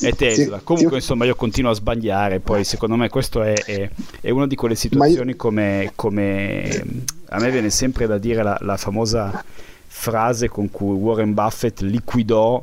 è 0.00 0.14
Tesla. 0.14 0.60
Comunque, 0.62 0.96
insomma, 0.96 1.24
io 1.24 1.34
continuo 1.34 1.72
a 1.72 1.74
sbagliare. 1.74 2.38
Poi, 2.38 2.62
secondo 2.62 2.94
me, 2.94 3.08
questo 3.08 3.42
è, 3.42 3.54
è, 3.54 3.90
è 4.20 4.30
una 4.30 4.46
di 4.46 4.54
quelle 4.54 4.76
situazioni 4.76 5.34
come, 5.34 5.92
come, 5.96 6.84
a 7.30 7.40
me 7.40 7.50
viene 7.50 7.70
sempre 7.70 8.06
da 8.06 8.18
dire 8.18 8.42
la, 8.42 8.56
la 8.60 8.76
famosa 8.76 9.44
frase 9.90 10.48
con 10.48 10.70
cui 10.70 10.94
Warren 10.94 11.34
Buffett 11.34 11.80
liquidò 11.80 12.62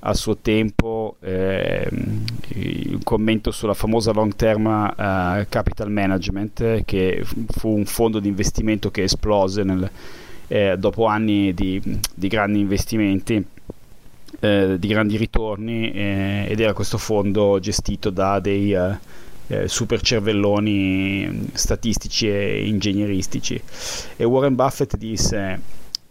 a 0.00 0.14
suo 0.14 0.36
tempo 0.36 1.16
eh, 1.20 1.88
un 1.90 3.00
commento 3.02 3.50
sulla 3.50 3.74
famosa 3.74 4.12
long 4.12 4.36
term 4.36 4.66
uh, 4.66 5.44
capital 5.48 5.90
management 5.90 6.84
che 6.84 7.24
fu 7.48 7.70
un 7.70 7.84
fondo 7.84 8.20
di 8.20 8.28
investimento 8.28 8.92
che 8.92 9.02
esplose 9.02 9.64
nel, 9.64 9.90
eh, 10.46 10.76
dopo 10.78 11.06
anni 11.06 11.52
di, 11.52 11.80
di 12.14 12.28
grandi 12.28 12.60
investimenti 12.60 13.44
eh, 14.40 14.76
di 14.78 14.86
grandi 14.86 15.16
ritorni 15.16 15.90
eh, 15.90 16.46
ed 16.48 16.60
era 16.60 16.74
questo 16.74 16.98
fondo 16.98 17.58
gestito 17.58 18.10
da 18.10 18.38
dei 18.38 18.72
eh, 18.72 19.66
super 19.66 20.00
cervelloni 20.00 21.48
statistici 21.54 22.28
e 22.28 22.66
ingegneristici. 22.66 23.60
E 24.16 24.24
Warren 24.24 24.54
Buffett 24.54 24.96
disse 24.96 25.60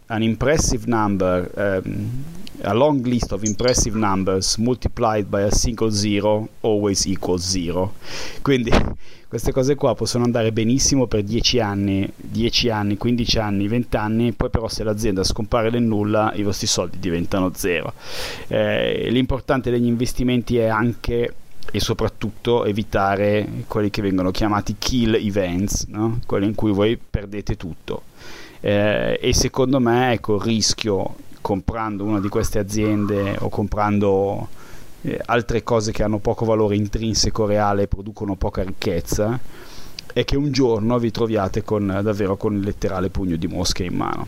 an 0.08 0.22
impressive 0.22 0.86
number, 0.86 1.50
um, 1.54 2.24
a 2.62 2.74
long 2.74 3.02
list 3.02 3.32
of 3.32 3.44
impressive 3.44 3.96
numbers 3.96 4.56
multiplied 4.56 5.28
by 5.28 5.42
a 5.42 5.50
single 5.50 5.90
zero 5.90 6.48
always 6.60 7.04
equals 7.06 7.48
zero. 7.48 7.94
Quindi 8.42 8.70
queste 9.28 9.52
cose 9.52 9.74
qua 9.74 9.94
possono 9.94 10.24
andare 10.24 10.52
benissimo 10.52 11.06
per 11.06 11.22
10 11.22 11.60
anni, 11.60 12.10
10 12.16 12.70
anni, 12.70 12.96
15 12.96 13.38
anni, 13.38 13.68
20 13.68 13.96
anni, 13.96 14.32
poi 14.32 14.48
però 14.48 14.68
se 14.68 14.82
l'azienda 14.82 15.22
scompare 15.22 15.68
nel 15.70 15.82
nulla 15.82 16.32
i 16.34 16.42
vostri 16.42 16.66
soldi 16.66 16.98
diventano 16.98 17.52
zero. 17.54 17.92
Eh, 18.46 19.08
l'importante 19.10 19.70
degli 19.70 19.86
investimenti 19.86 20.56
è 20.56 20.66
anche 20.66 21.34
e 21.70 21.80
soprattutto 21.80 22.64
evitare 22.64 23.46
quelli 23.66 23.90
che 23.90 24.00
vengono 24.00 24.30
chiamati 24.30 24.76
kill 24.78 25.16
events, 25.16 25.84
no? 25.88 26.20
quelli 26.24 26.46
in 26.46 26.54
cui 26.54 26.72
voi 26.72 26.96
perdete 26.98 27.56
tutto 27.56 28.04
eh, 28.60 29.18
e 29.20 29.34
secondo 29.34 29.80
me 29.80 30.12
ecco, 30.12 30.36
il 30.36 30.42
rischio 30.42 31.14
comprando 31.40 32.04
una 32.04 32.20
di 32.20 32.28
queste 32.28 32.58
aziende 32.58 33.36
o 33.38 33.48
comprando 33.48 34.48
eh, 35.02 35.20
altre 35.26 35.62
cose 35.62 35.92
che 35.92 36.02
hanno 36.02 36.18
poco 36.18 36.44
valore 36.44 36.76
intrinseco 36.76 37.46
reale 37.46 37.82
e 37.82 37.88
producono 37.88 38.34
poca 38.34 38.62
ricchezza 38.62 39.38
è 40.12 40.24
che 40.24 40.36
un 40.36 40.50
giorno 40.50 40.98
vi 40.98 41.10
troviate 41.10 41.62
con, 41.62 42.00
davvero 42.02 42.36
con 42.36 42.54
il 42.54 42.60
letterale 42.60 43.08
pugno 43.08 43.36
di 43.36 43.46
mosche 43.46 43.84
in 43.84 43.94
mano. 43.94 44.26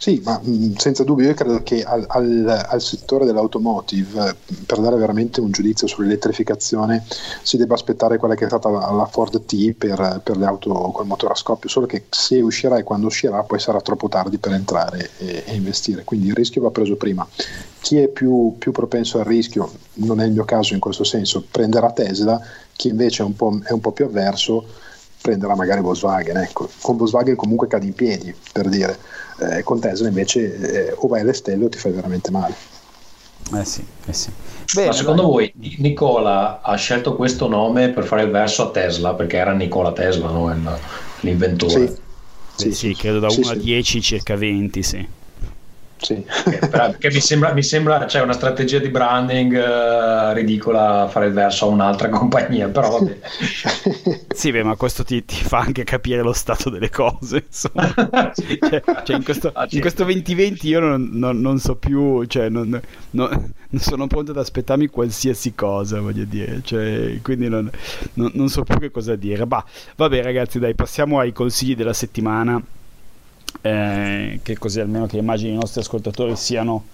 Sì, 0.00 0.22
ma 0.24 0.40
mh, 0.40 0.76
senza 0.76 1.02
dubbio 1.02 1.26
io 1.26 1.34
credo 1.34 1.60
che 1.64 1.82
al, 1.82 2.04
al, 2.06 2.66
al, 2.68 2.80
settore 2.80 3.24
dell'automotive, 3.24 4.36
per 4.64 4.78
dare 4.78 4.94
veramente 4.94 5.40
un 5.40 5.50
giudizio 5.50 5.88
sull'elettrificazione, 5.88 7.04
si 7.42 7.56
debba 7.56 7.74
aspettare 7.74 8.16
quella 8.16 8.36
che 8.36 8.44
è 8.44 8.46
stata 8.48 8.68
la, 8.68 8.92
la 8.92 9.06
Ford 9.06 9.44
T 9.44 9.72
per, 9.72 10.20
per, 10.22 10.36
le 10.36 10.46
auto 10.46 10.72
col 10.72 11.06
motore 11.06 11.32
a 11.32 11.36
scoppio, 11.36 11.68
solo 11.68 11.86
che 11.86 12.04
se 12.10 12.40
uscirà 12.40 12.78
e 12.78 12.84
quando 12.84 13.08
uscirà 13.08 13.42
poi 13.42 13.58
sarà 13.58 13.80
troppo 13.80 14.08
tardi 14.08 14.38
per 14.38 14.52
entrare 14.52 15.10
e, 15.18 15.42
e 15.44 15.54
investire, 15.56 16.04
quindi 16.04 16.28
il 16.28 16.34
rischio 16.34 16.62
va 16.62 16.70
preso 16.70 16.94
prima. 16.94 17.26
Chi 17.80 17.98
è 17.98 18.06
più, 18.06 18.54
più, 18.56 18.70
propenso 18.70 19.18
al 19.18 19.24
rischio, 19.24 19.68
non 19.94 20.20
è 20.20 20.26
il 20.26 20.32
mio 20.32 20.44
caso 20.44 20.74
in 20.74 20.80
questo 20.80 21.02
senso, 21.02 21.44
prenderà 21.50 21.90
Tesla, 21.90 22.40
chi 22.72 22.86
invece 22.86 23.24
è 23.24 23.26
un 23.26 23.34
po', 23.34 23.58
è 23.64 23.72
un 23.72 23.80
po 23.80 23.90
più 23.90 24.04
avverso 24.04 24.86
prenderà 25.20 25.56
magari 25.56 25.80
Volkswagen, 25.80 26.36
ecco. 26.36 26.68
con 26.80 26.96
Volkswagen 26.96 27.34
comunque 27.34 27.66
cade 27.66 27.86
in 27.86 27.92
piedi, 27.92 28.32
per 28.52 28.68
dire 28.68 28.96
eh, 29.38 29.62
con 29.62 29.80
Tesla 29.80 30.08
invece 30.08 30.88
eh, 30.88 30.94
o 30.96 31.06
vai 31.08 31.20
alle 31.20 31.32
stelle 31.32 31.64
o 31.64 31.68
ti 31.68 31.78
fai 31.78 31.92
veramente 31.92 32.30
male. 32.30 32.54
Eh 33.54 33.64
sì, 33.64 33.84
eh 34.06 34.12
sì. 34.12 34.30
Bene, 34.74 34.88
Ma 34.88 34.92
secondo 34.92 35.22
vai. 35.22 35.52
voi 35.54 35.76
Nicola 35.78 36.60
ha 36.60 36.74
scelto 36.76 37.16
questo 37.16 37.48
nome 37.48 37.90
per 37.90 38.04
fare 38.04 38.22
il 38.22 38.30
verso 38.30 38.64
a 38.64 38.70
Tesla 38.70 39.14
perché 39.14 39.38
era 39.38 39.52
Nicola 39.52 39.92
Tesla, 39.92 40.28
no? 40.28 40.54
l'inventore? 41.20 41.88
Sì, 42.54 42.72
sì, 42.72 42.72
sì, 42.72 42.94
credo 42.94 43.20
da 43.20 43.28
1 43.28 43.32
sì, 43.32 43.50
a 43.50 43.54
10 43.54 44.02
circa 44.02 44.36
20, 44.36 44.82
sì. 44.82 45.08
Sì. 45.98 46.24
Che, 46.98 47.10
mi 47.10 47.20
sembra, 47.20 47.52
mi 47.52 47.62
sembra 47.62 48.06
cioè, 48.06 48.22
una 48.22 48.32
strategia 48.32 48.78
di 48.78 48.88
branding 48.88 49.52
uh, 49.52 50.32
ridicola 50.32 51.08
fare 51.08 51.26
il 51.26 51.32
verso 51.32 51.66
a 51.66 51.68
un'altra 51.68 52.08
compagnia, 52.10 52.68
però 52.68 52.98
vabbè. 52.98 53.18
sì, 54.28 54.52
beh, 54.52 54.62
ma 54.62 54.76
questo 54.76 55.04
ti, 55.04 55.24
ti, 55.24 55.42
fa 55.42 55.58
anche 55.58 55.84
capire 55.84 56.22
lo 56.22 56.32
stato 56.32 56.70
delle 56.70 56.90
cose. 56.90 57.44
Insomma. 57.46 57.92
cioè, 58.34 58.82
cioè 59.04 59.16
in, 59.16 59.24
questo, 59.24 59.50
ah, 59.52 59.66
in, 59.68 59.80
questo, 59.80 60.04
2020 60.04 60.68
io 60.68 60.80
non, 60.80 61.10
non, 61.12 61.40
non 61.40 61.58
so 61.58 61.74
più, 61.74 62.24
cioè 62.26 62.48
non, 62.48 62.80
non, 63.10 63.54
sono 63.76 64.06
pronto 64.06 64.30
ad 64.30 64.38
aspettarmi 64.38 64.86
qualsiasi 64.86 65.54
cosa, 65.54 66.00
voglio 66.00 66.24
dire, 66.24 66.60
cioè, 66.62 67.18
quindi 67.22 67.48
non, 67.48 68.48
so 68.48 68.62
più 68.62 68.78
che 68.78 68.90
cosa 68.90 69.16
dire. 69.16 69.46
Bah, 69.46 69.64
vabbè 69.96 70.22
ragazzi, 70.22 70.58
dai, 70.58 70.74
passiamo 70.74 71.18
ai 71.18 71.32
consigli 71.32 71.74
della 71.74 71.92
settimana 71.92 72.62
eh, 73.60 74.40
che 74.42 74.58
così 74.58 74.80
almeno 74.80 75.06
che 75.06 75.16
immagini 75.16 75.52
i 75.52 75.56
nostri 75.56 75.80
ascoltatori 75.80 76.36
siano 76.36 76.84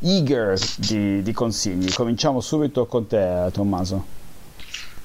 eager 0.00 0.58
di, 0.76 1.22
di 1.22 1.32
consigli. 1.32 1.92
Cominciamo 1.92 2.40
subito 2.40 2.86
con 2.86 3.06
te, 3.06 3.48
Tommaso. 3.52 4.22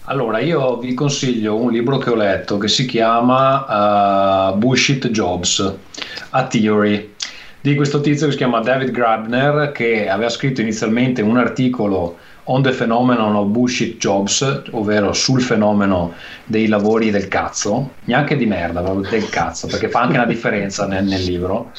Allora, 0.04 0.40
io 0.40 0.78
vi 0.78 0.96
consiglio 0.96 1.56
un 1.56 1.72
libro 1.72 2.00
che 2.00 2.10
ho 2.10 2.16
letto 2.16 2.58
che 2.58 2.68
si 2.68 2.86
chiama 2.86 4.50
uh, 4.52 4.58
Bullshit 4.58 5.08
Jobs, 5.10 5.74
A 6.32 6.48
Theory, 6.48 7.14
di 7.62 7.76
questo 7.76 8.02
tizio 8.02 8.26
che 8.26 8.32
si 8.32 8.38
chiama 8.38 8.60
David 8.60 8.90
Grabner, 8.90 9.72
che 9.72 10.10
aveva 10.10 10.30
scritto 10.30 10.62
inizialmente 10.62 11.22
un 11.22 11.38
articolo 11.38 12.18
on 12.50 12.64
the 12.64 12.72
phenomenon 12.72 13.36
of 13.36 13.48
bullshit 13.48 13.98
jobs, 13.98 14.62
ovvero 14.72 15.14
sul 15.14 15.42
fenomeno 15.42 16.14
dei 16.46 16.68
lavori 16.68 17.12
del 17.12 17.28
cazzo, 17.28 17.92
neanche 18.06 18.36
di 18.36 18.46
merda, 18.46 18.82
proprio 18.82 19.08
del 19.10 19.30
cazzo, 19.30 19.68
perché 19.68 19.88
fa 19.88 20.02
anche 20.02 20.16
una 20.16 20.26
differenza 20.26 20.88
nel, 20.88 21.06
nel 21.06 21.24
libro. 21.24 21.72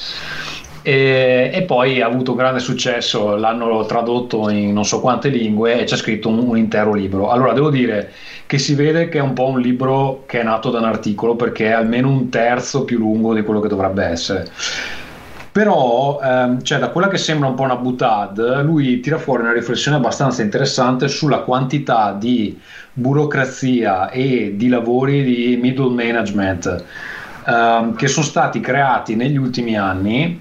E, 0.83 1.51
e, 1.53 1.63
poi 1.63 2.01
ha 2.01 2.07
avuto 2.07 2.35
grande 2.35 2.61
successo, 2.61 3.37
l'hanno 3.37 3.85
tradotto 3.85 4.49
in 4.49 4.73
non 4.73 4.85
so 4.85 5.01
quante 5.01 5.29
lingue 5.29 5.79
e 5.79 5.85
c'è 5.85 5.97
scritto 5.97 6.29
un, 6.29 6.39
un, 6.39 6.57
intero 6.57 6.95
libro. 6.95 7.31
Allora 7.31 7.53
devo 7.53 7.69
dire 7.69 8.13
che 8.47 8.59
si 8.59 8.75
vede 8.75 9.09
che 9.09 9.19
è 9.19 9.21
un 9.21 9.35
po' 9.35 9.49
un 9.49 9.61
libro 9.61 10.23
che 10.27 10.41
è 10.41 10.43
nato 10.43 10.71
da 10.71 10.79
un 10.79 10.85
articolo 10.85 11.35
perché 11.37 11.67
è 11.67 11.73
almeno 11.73 12.09
un 12.09 12.31
terzo 12.31 12.85
più 12.85 12.97
lungo 12.97 13.35
di 13.35 13.43
quello 13.43 13.61
che 13.61 13.69
dovrebbe 13.69 14.05
essere 14.05 14.49
però 15.61 16.19
ehm, 16.23 16.63
cioè, 16.63 16.79
da 16.79 16.89
quella 16.89 17.09
che 17.09 17.19
sembra 17.19 17.49
un 17.49 17.55
po' 17.55 17.65
una 17.65 17.77
butad 17.77 18.63
lui 18.65 19.01
tira 19.01 19.19
fuori 19.19 19.43
una 19.43 19.53
riflessione 19.53 19.99
abbastanza 19.99 20.41
interessante 20.41 21.07
sulla 21.07 21.41
quantità 21.41 22.17
di 22.19 22.59
burocrazia 22.95 24.09
e 24.09 24.55
di 24.57 24.69
lavori 24.69 25.23
di 25.23 25.59
middle 25.61 25.91
management 25.91 26.85
ehm, 27.47 27.95
che 27.95 28.09
sono 28.09 28.25
stati 28.25 28.61
creati 28.61 29.17
negli 29.17 29.37
ultimi 29.37 29.77
anni 29.77 30.41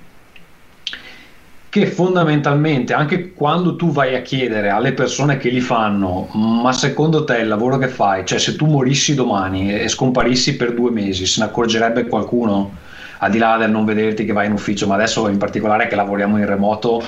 che 1.68 1.86
fondamentalmente 1.86 2.94
anche 2.94 3.34
quando 3.34 3.76
tu 3.76 3.92
vai 3.92 4.16
a 4.16 4.22
chiedere 4.22 4.70
alle 4.70 4.94
persone 4.94 5.36
che 5.36 5.50
li 5.50 5.60
fanno 5.60 6.30
ma 6.32 6.72
secondo 6.72 7.26
te 7.26 7.40
il 7.40 7.50
lavoro 7.50 7.78
che 7.78 7.90
fai? 7.90 8.26
Cioè 8.26 8.40
se 8.40 8.56
tu 8.56 8.68
morissi 8.68 9.16
domani 9.16 9.82
e 9.82 9.90
scomparissi 9.90 10.56
per 10.56 10.74
due 10.74 10.92
mesi 10.92 11.26
se 11.26 11.42
ne 11.42 11.48
accorgerebbe 11.48 12.08
qualcuno 12.08 12.88
al 13.20 13.32
di 13.32 13.38
là 13.38 13.58
del 13.58 13.72
non 13.72 13.86
vederti 13.86 14.26
che 14.26 14.34
vai 14.34 14.48
in 14.48 14.54
ufficio, 14.54 14.88
ma 14.88 14.96
adesso 14.96 15.28
in 15.28 15.38
particolare 15.38 15.88
che 15.88 15.96
lavoriamo 15.96 16.38
in 16.38 16.46
remoto, 16.46 17.04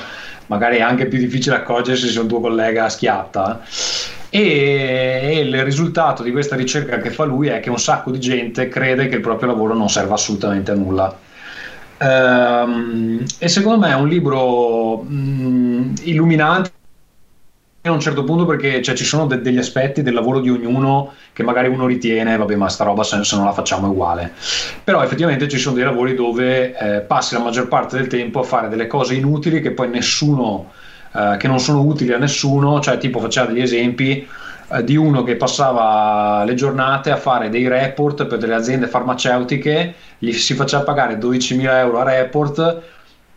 magari 0.48 0.78
è 0.78 0.82
anche 0.82 1.08
più 1.08 1.20
difficile 1.20 1.56
accorgersi 1.56 2.08
se 2.08 2.20
un 2.20 2.28
tuo 2.28 2.40
collega 2.40 2.90
schiatta. 2.90 3.62
E, 4.30 5.42
il 5.44 5.64
risultato 5.64 6.24
di 6.24 6.32
questa 6.32 6.56
ricerca 6.56 7.00
che 7.00 7.10
fa 7.10 7.24
lui 7.24 7.48
è 7.48 7.60
che 7.60 7.70
un 7.70 7.80
sacco 7.80 8.12
di 8.12 8.20
gente 8.20 8.68
crede 8.68 9.08
che 9.08 9.16
il 9.16 9.22
proprio 9.22 9.50
lavoro 9.50 9.74
non 9.74 9.90
serva 9.90 10.14
assolutamente 10.14 10.72
a 10.72 10.76
nulla. 10.76 11.18
Um, 12.00 13.24
e 13.38 13.48
secondo 13.48 13.86
me 13.86 13.92
è 13.92 13.96
un 13.96 14.08
libro 14.08 15.02
um, 15.02 15.94
illuminante 16.02 16.72
a 17.90 17.92
un 17.92 18.00
certo 18.00 18.24
punto 18.24 18.46
perché 18.46 18.82
cioè, 18.84 18.96
ci 18.96 19.04
sono 19.04 19.26
de- 19.26 19.42
degli 19.42 19.58
aspetti 19.58 20.04
del 20.04 20.14
lavoro 20.14 20.40
di 20.40 20.52
ognuno 20.52 21.14
che 21.34 21.42
magari 21.42 21.68
uno 21.68 21.88
ritiene, 21.88 22.38
vabbè, 22.38 22.56
ma 22.56 22.70
sta 22.70 22.84
roba 22.84 23.04
se, 23.04 23.24
se 23.24 23.36
non 23.36 23.46
la 23.46 23.54
facciamo 23.54 23.88
è 23.88 23.90
uguale. 23.90 24.34
Però 24.84 25.02
effettivamente 25.04 25.48
ci 25.48 25.58
sono 25.58 25.76
dei 25.76 25.84
lavori 25.84 26.14
dove 26.14 26.78
eh, 26.78 27.00
passi 27.02 27.34
la 27.34 27.40
maggior 27.40 27.68
parte 27.68 27.98
del 27.98 28.06
tempo 28.08 28.40
a 28.40 28.44
fare 28.44 28.70
delle 28.70 28.86
cose 28.86 29.16
inutili 29.16 29.62
che 29.62 29.72
poi 29.72 29.90
nessuno, 29.90 30.72
eh, 31.12 31.38
che 31.40 31.48
non 31.48 31.60
sono 31.60 31.82
utili 31.82 32.14
a 32.14 32.20
nessuno, 32.20 32.80
cioè 32.82 33.00
tipo 33.00 33.20
faceva 33.20 33.48
degli 33.48 33.62
esempi 33.62 34.28
eh, 34.74 34.84
di 34.84 34.96
uno 34.96 35.24
che 35.24 35.36
passava 35.36 36.44
le 36.44 36.54
giornate 36.54 37.10
a 37.10 37.18
fare 37.18 37.50
dei 37.50 37.68
report 37.68 38.28
per 38.28 38.38
delle 38.38 38.54
aziende 38.54 38.86
farmaceutiche, 38.86 39.96
gli 40.20 40.32
si 40.34 40.54
faceva 40.54 40.84
pagare 40.84 41.18
12.000 41.18 41.78
euro 41.78 42.00
a 42.00 42.04
report 42.04 42.82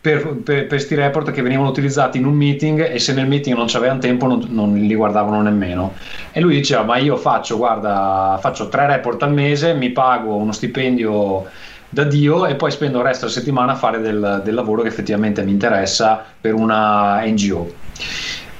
per, 0.05 0.35
per, 0.43 0.67
per 0.67 0.79
sti 0.79 0.93
report 0.93 1.31
che 1.31 1.41
venivano 1.41 1.67
utilizzati 1.67 2.19
in 2.19 2.25
un 2.25 2.35
meeting 2.35 2.91
e 2.91 2.99
se 2.99 3.11
nel 3.13 3.25
meeting 3.25 3.57
non 3.57 3.65
c'avevano 3.67 3.97
tempo 3.97 4.27
non, 4.27 4.45
non, 4.49 4.75
li 4.75 4.93
guardavano 4.93 5.41
nemmeno. 5.41 5.95
E 6.31 6.39
lui 6.41 6.53
diceva, 6.53 6.83
ma 6.83 6.97
io 6.97 7.15
faccio, 7.15 7.57
guarda, 7.57 8.37
faccio 8.39 8.69
tre 8.69 8.85
report 8.85 9.23
al 9.23 9.33
mese, 9.33 9.73
mi 9.73 9.89
pago 9.89 10.35
uno 10.35 10.51
stipendio 10.51 11.45
da 11.89 12.03
Dio 12.03 12.45
e 12.45 12.53
poi 12.53 12.69
spendo 12.69 12.99
il 12.99 13.03
resto 13.05 13.25
della 13.25 13.35
settimana 13.35 13.71
a 13.71 13.75
fare 13.75 13.99
del, 13.99 14.41
del 14.43 14.53
lavoro 14.53 14.83
che 14.83 14.89
effettivamente 14.89 15.41
mi 15.41 15.49
interessa 15.49 16.23
per 16.39 16.53
una 16.53 17.25
NGO. 17.25 17.73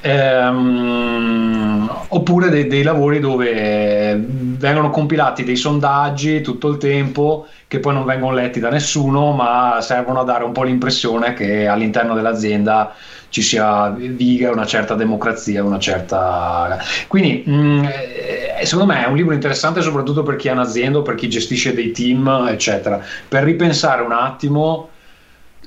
Ehm, 0.01 1.87
oppure 2.07 2.49
dei, 2.49 2.65
dei, 2.67 2.81
lavori 2.81 3.19
dove 3.19 4.15
vengono 4.19 4.89
compilati 4.89 5.43
dei 5.43 5.55
sondaggi 5.55 6.41
tutto 6.41 6.69
il 6.69 6.77
tempo 6.77 7.47
che 7.75 7.79
poi 7.79 7.93
non 7.93 8.05
vengono 8.05 8.33
letti 8.33 8.59
da 8.59 8.69
nessuno 8.69 9.31
ma 9.31 9.79
servono 9.81 10.21
a 10.21 10.23
dare 10.23 10.43
un 10.43 10.51
po' 10.51 10.63
l'impressione 10.63 11.33
che 11.33 11.67
all'interno 11.67 12.15
dell'azienda 12.15 12.93
ci 13.29 13.41
sia 13.41 13.89
viga 13.89 14.51
una 14.51 14.65
certa 14.65 14.95
democrazia 14.95 15.63
una 15.63 15.79
certa 15.79 16.77
quindi 17.07 17.43
mh, 17.45 17.53
mm, 17.53 17.83
eh, 17.83 18.65
secondo 18.65 18.93
me 18.93 19.03
è 19.03 19.07
un 19.07 19.15
libro 19.15 19.33
interessante 19.33 19.81
soprattutto 19.81 20.23
per 20.23 20.35
chi 20.37 20.49
ha 20.49 20.53
un'azienda 20.53 21.01
per 21.01 21.15
chi 21.15 21.29
gestisce 21.29 21.73
dei 21.73 21.91
team 21.91 22.47
eccetera. 22.49 23.03
Per 23.27 23.43
ripensare 23.43 24.01
un 24.01 24.11
attimo 24.11 24.89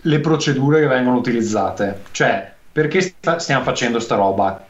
le 0.02 0.20
procedure 0.20 0.80
che 0.80 0.86
vengono 0.86 1.16
utilizzate. 1.16 2.02
Cioè 2.10 2.54
perché 2.78 3.00
sta, 3.00 3.40
stiamo 3.40 3.64
facendo 3.64 3.98
sta 3.98 4.14
roba? 4.14 4.64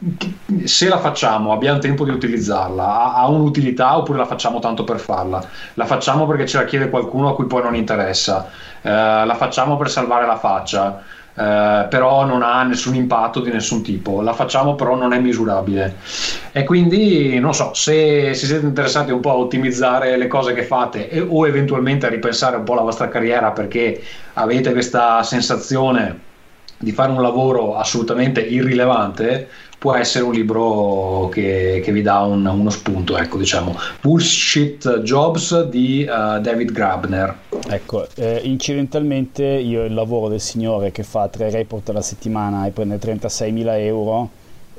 Se 0.63 0.89
la 0.89 0.97
facciamo, 0.97 1.51
abbiamo 1.53 1.77
tempo 1.77 2.05
di 2.05 2.09
utilizzarla, 2.09 2.83
ha, 2.83 3.13
ha, 3.13 3.27
un'utilità 3.27 3.95
oppure 3.95 4.17
la 4.17 4.25
facciamo 4.25 4.57
tanto 4.57 4.83
per 4.83 4.97
farla? 4.97 5.39
La 5.75 5.85
facciamo 5.85 6.25
perché 6.25 6.47
ce 6.47 6.57
la 6.57 6.65
chiede 6.65 6.89
qualcuno 6.89 7.29
a 7.29 7.35
cui 7.35 7.45
poi 7.45 7.61
non 7.61 7.75
interessa, 7.75 8.49
eh, 8.81 8.89
la 8.89 9.35
facciamo 9.37 9.77
per 9.77 9.91
salvare 9.91 10.25
la 10.25 10.37
faccia, 10.37 11.03
eh, 11.35 11.85
però 11.87 12.25
non 12.25 12.41
ha 12.41 12.63
nessun 12.63 12.95
impatto 12.95 13.41
di 13.41 13.51
nessun 13.51 13.83
tipo, 13.83 14.21
la 14.21 14.33
facciamo 14.33 14.73
però 14.73 14.95
non 14.95 15.13
è 15.13 15.19
misurabile. 15.19 15.97
E 16.51 16.63
quindi 16.63 17.37
non 17.37 17.53
so, 17.53 17.75
se, 17.75 18.33
se 18.33 18.47
siete 18.47 18.65
interessati 18.65 19.11
un 19.11 19.19
po' 19.19 19.29
a 19.29 19.35
ottimizzare 19.35 20.17
le 20.17 20.25
cose 20.25 20.53
che 20.53 20.63
fate 20.63 21.11
e, 21.11 21.19
o 21.19 21.45
eventualmente 21.45 22.07
a 22.07 22.09
ripensare 22.09 22.57
un 22.57 22.63
po' 22.63 22.73
la 22.73 22.81
vostra 22.81 23.07
carriera 23.07 23.51
perché 23.51 24.01
avete 24.33 24.71
questa 24.71 25.21
sensazione 25.21 26.28
di 26.79 26.91
fare 26.91 27.11
un 27.11 27.21
lavoro 27.21 27.75
assolutamente 27.75 28.41
irrilevante 28.41 29.47
può 29.79 29.95
essere 29.95 30.25
un 30.25 30.33
libro 30.33 31.29
che, 31.31 31.81
che 31.83 31.91
vi 31.91 32.01
dà 32.01 32.19
un, 32.19 32.45
uno 32.45 32.69
spunto, 32.69 33.17
ecco, 33.17 33.37
diciamo. 33.37 33.75
Bullshit 34.01 34.99
Jobs 34.99 35.67
di 35.67 36.05
uh, 36.07 36.39
David 36.41 36.71
Grabner. 36.71 37.33
Ecco, 37.69 38.05
eh, 38.15 38.41
incidentalmente 38.43 39.43
io 39.45 39.85
il 39.85 39.93
lavoro 39.93 40.27
del 40.27 40.41
signore 40.41 40.91
che 40.91 41.03
fa 41.03 41.29
tre 41.29 41.49
report 41.49 41.89
alla 41.89 42.01
settimana 42.01 42.65
e 42.65 42.71
prende 42.71 42.97
36.000 42.97 43.79
euro 43.79 44.29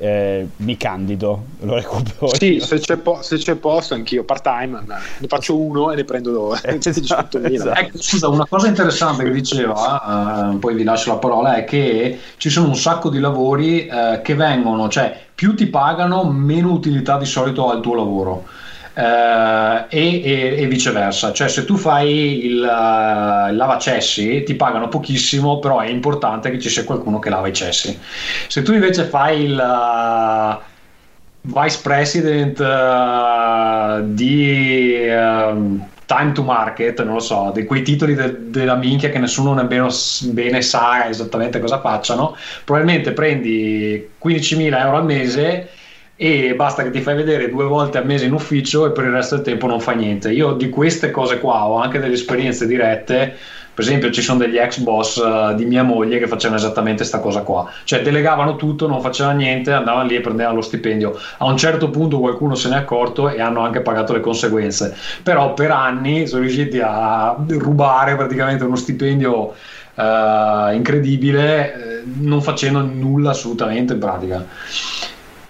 eh, 0.01 0.47
mi 0.57 0.77
candido, 0.77 1.43
lo 1.59 1.75
recupero. 1.75 2.33
Sì, 2.33 2.59
se 2.59 2.79
c'è, 2.79 2.97
po- 2.97 3.21
se 3.21 3.37
c'è, 3.37 3.53
posto, 3.53 3.93
anch'io 3.93 4.23
part 4.23 4.41
time, 4.41 4.83
ne 5.19 5.27
faccio 5.27 5.55
uno 5.55 5.91
e 5.91 5.95
ne 5.95 6.03
prendo 6.03 6.55
eh, 6.55 6.79
esatto, 6.83 7.39
esatto. 7.39 7.79
Ecco, 7.79 8.01
scusa, 8.01 8.27
una 8.27 8.47
cosa 8.47 8.67
interessante 8.67 9.23
che 9.23 9.29
diceva, 9.29 10.49
eh, 10.51 10.57
poi 10.57 10.73
vi 10.73 10.83
lascio 10.83 11.11
la 11.11 11.19
parola, 11.19 11.53
è 11.53 11.65
che 11.65 12.19
ci 12.37 12.49
sono 12.49 12.69
un 12.69 12.75
sacco 12.75 13.09
di 13.09 13.19
lavori 13.19 13.85
eh, 13.85 14.21
che 14.23 14.33
vengono, 14.33 14.89
cioè 14.89 15.15
più 15.35 15.53
ti 15.55 15.67
pagano, 15.67 16.23
meno 16.23 16.71
utilità 16.71 17.19
di 17.19 17.25
solito 17.25 17.69
ha 17.69 17.75
il 17.75 17.81
tuo 17.81 17.93
lavoro 17.93 18.45
eh, 19.01 19.85
e, 19.89 20.61
e, 20.61 20.67
viceversa. 20.67 21.33
Cioè, 21.33 21.47
se 21.47 21.65
tu 21.65 21.75
fai 21.75 22.45
il, 22.45 22.57
uh, 22.57 23.49
il 23.49 23.55
lavacessi 23.55 24.43
ti 24.43 24.53
pagano 24.53 24.89
pochissimo, 24.89 25.57
però 25.59 25.79
è 25.79 25.87
importante 25.87 26.51
che 26.51 26.59
ci 26.59 26.69
sia 26.69 26.83
qualcuno 26.83 27.17
che 27.17 27.29
lava 27.29 27.47
i 27.47 27.53
cessi. 27.53 27.97
Se 28.47 28.61
tu 28.61 28.73
invece 28.73 29.05
fai 29.05 29.43
il 29.45 29.57
uh, 29.59 30.61
vice 31.41 31.79
president 31.81 32.59
uh, 32.59 34.03
di 34.13 35.07
uh, 35.09 35.79
time 36.05 36.31
to 36.33 36.43
market, 36.43 37.03
non 37.03 37.15
lo 37.15 37.19
so, 37.19 37.51
di 37.55 37.65
quei 37.65 37.81
titoli 37.81 38.13
de- 38.13 38.51
della 38.51 38.75
minchia 38.75 39.09
che 39.09 39.17
nessuno 39.17 39.53
nemmeno 39.53 39.87
bene 40.25 40.61
sa 40.61 41.07
esattamente 41.07 41.59
cosa 41.59 41.79
facciano, 41.79 42.35
probabilmente 42.65 43.13
prendi 43.13 44.09
15.000 44.23 44.79
euro 44.79 44.97
al 44.97 45.05
mese 45.05 45.69
e 46.23 46.53
basta 46.53 46.83
che 46.83 46.91
ti 46.91 47.01
fai 47.01 47.15
vedere 47.15 47.49
due 47.49 47.63
volte 47.63 47.97
al 47.97 48.05
mese 48.05 48.25
in 48.25 48.33
ufficio 48.33 48.85
e 48.85 48.91
per 48.91 49.05
il 49.05 49.09
resto 49.09 49.37
del 49.37 49.43
tempo 49.43 49.65
non 49.65 49.79
fai 49.79 49.95
niente. 49.95 50.31
Io 50.31 50.51
di 50.51 50.69
queste 50.69 51.09
cose 51.09 51.39
qua 51.39 51.65
ho 51.67 51.79
anche 51.79 51.97
delle 51.97 52.13
esperienze 52.13 52.67
dirette. 52.67 53.35
Per 53.73 53.83
esempio, 53.83 54.11
ci 54.11 54.21
sono 54.21 54.37
degli 54.37 54.57
ex 54.57 54.77
boss 54.81 55.15
uh, 55.15 55.55
di 55.55 55.65
mia 55.65 55.81
moglie 55.81 56.19
che 56.19 56.27
facevano 56.27 56.59
esattamente 56.59 56.97
questa 56.97 57.17
cosa 57.21 57.41
qua, 57.41 57.67
cioè 57.85 58.03
delegavano 58.03 58.55
tutto, 58.55 58.87
non 58.87 59.01
facevano 59.01 59.37
niente, 59.37 59.71
andavano 59.71 60.07
lì 60.07 60.15
e 60.15 60.21
prendevano 60.21 60.57
lo 60.57 60.61
stipendio. 60.61 61.17
A 61.39 61.45
un 61.45 61.57
certo 61.57 61.89
punto 61.89 62.19
qualcuno 62.19 62.53
se 62.53 62.69
n'è 62.69 62.75
accorto 62.75 63.27
e 63.27 63.41
hanno 63.41 63.61
anche 63.61 63.79
pagato 63.81 64.13
le 64.13 64.19
conseguenze. 64.19 64.95
Però 65.23 65.55
per 65.55 65.71
anni 65.71 66.27
sono 66.27 66.41
riusciti 66.41 66.79
a 66.79 67.35
rubare 67.47 68.15
praticamente 68.15 68.63
uno 68.63 68.75
stipendio 68.75 69.55
uh, 69.95 70.71
incredibile, 70.71 71.73
eh, 71.73 72.03
non 72.19 72.43
facendo 72.43 72.81
nulla 72.81 73.31
assolutamente 73.31 73.93
in 73.93 73.99
pratica. 73.99 74.45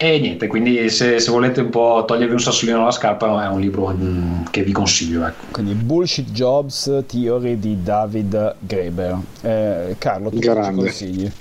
E 0.03 0.17
niente, 0.17 0.47
quindi 0.47 0.89
se, 0.89 1.19
se, 1.19 1.29
volete 1.29 1.61
un 1.61 1.69
po' 1.69 2.03
togliervi 2.07 2.33
un 2.33 2.39
sassolino 2.39 2.81
alla 2.81 2.89
scarpa 2.89 3.45
è 3.45 3.47
un 3.49 3.59
libro 3.59 3.95
mm, 3.95 4.45
che 4.49 4.63
vi 4.63 4.71
consiglio. 4.71 5.27
Ecco. 5.27 5.45
Quindi 5.51 5.75
Bullshit 5.75 6.31
Jobs 6.31 7.03
Theory 7.05 7.59
di 7.59 7.83
David 7.83 8.55
Graeber. 8.57 9.19
Eh, 9.41 9.95
Carlo, 9.99 10.31
tu 10.31 10.39
Grande. 10.39 10.85
consigli? 10.85 11.31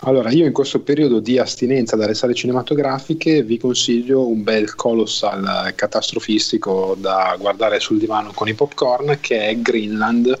Allora, 0.00 0.30
io 0.30 0.46
in 0.46 0.54
questo 0.54 0.80
periodo 0.80 1.20
di 1.20 1.38
astinenza 1.38 1.96
dalle 1.96 2.14
sale 2.14 2.32
cinematografiche 2.32 3.42
vi 3.42 3.58
consiglio 3.58 4.26
un 4.26 4.42
bel 4.42 4.74
colossal 4.74 5.74
catastrofistico 5.74 6.96
da 6.98 7.36
guardare 7.38 7.78
sul 7.78 7.98
divano 7.98 8.30
con 8.32 8.48
i 8.48 8.54
popcorn 8.54 9.18
che 9.20 9.48
è 9.48 9.56
Greenland 9.58 10.34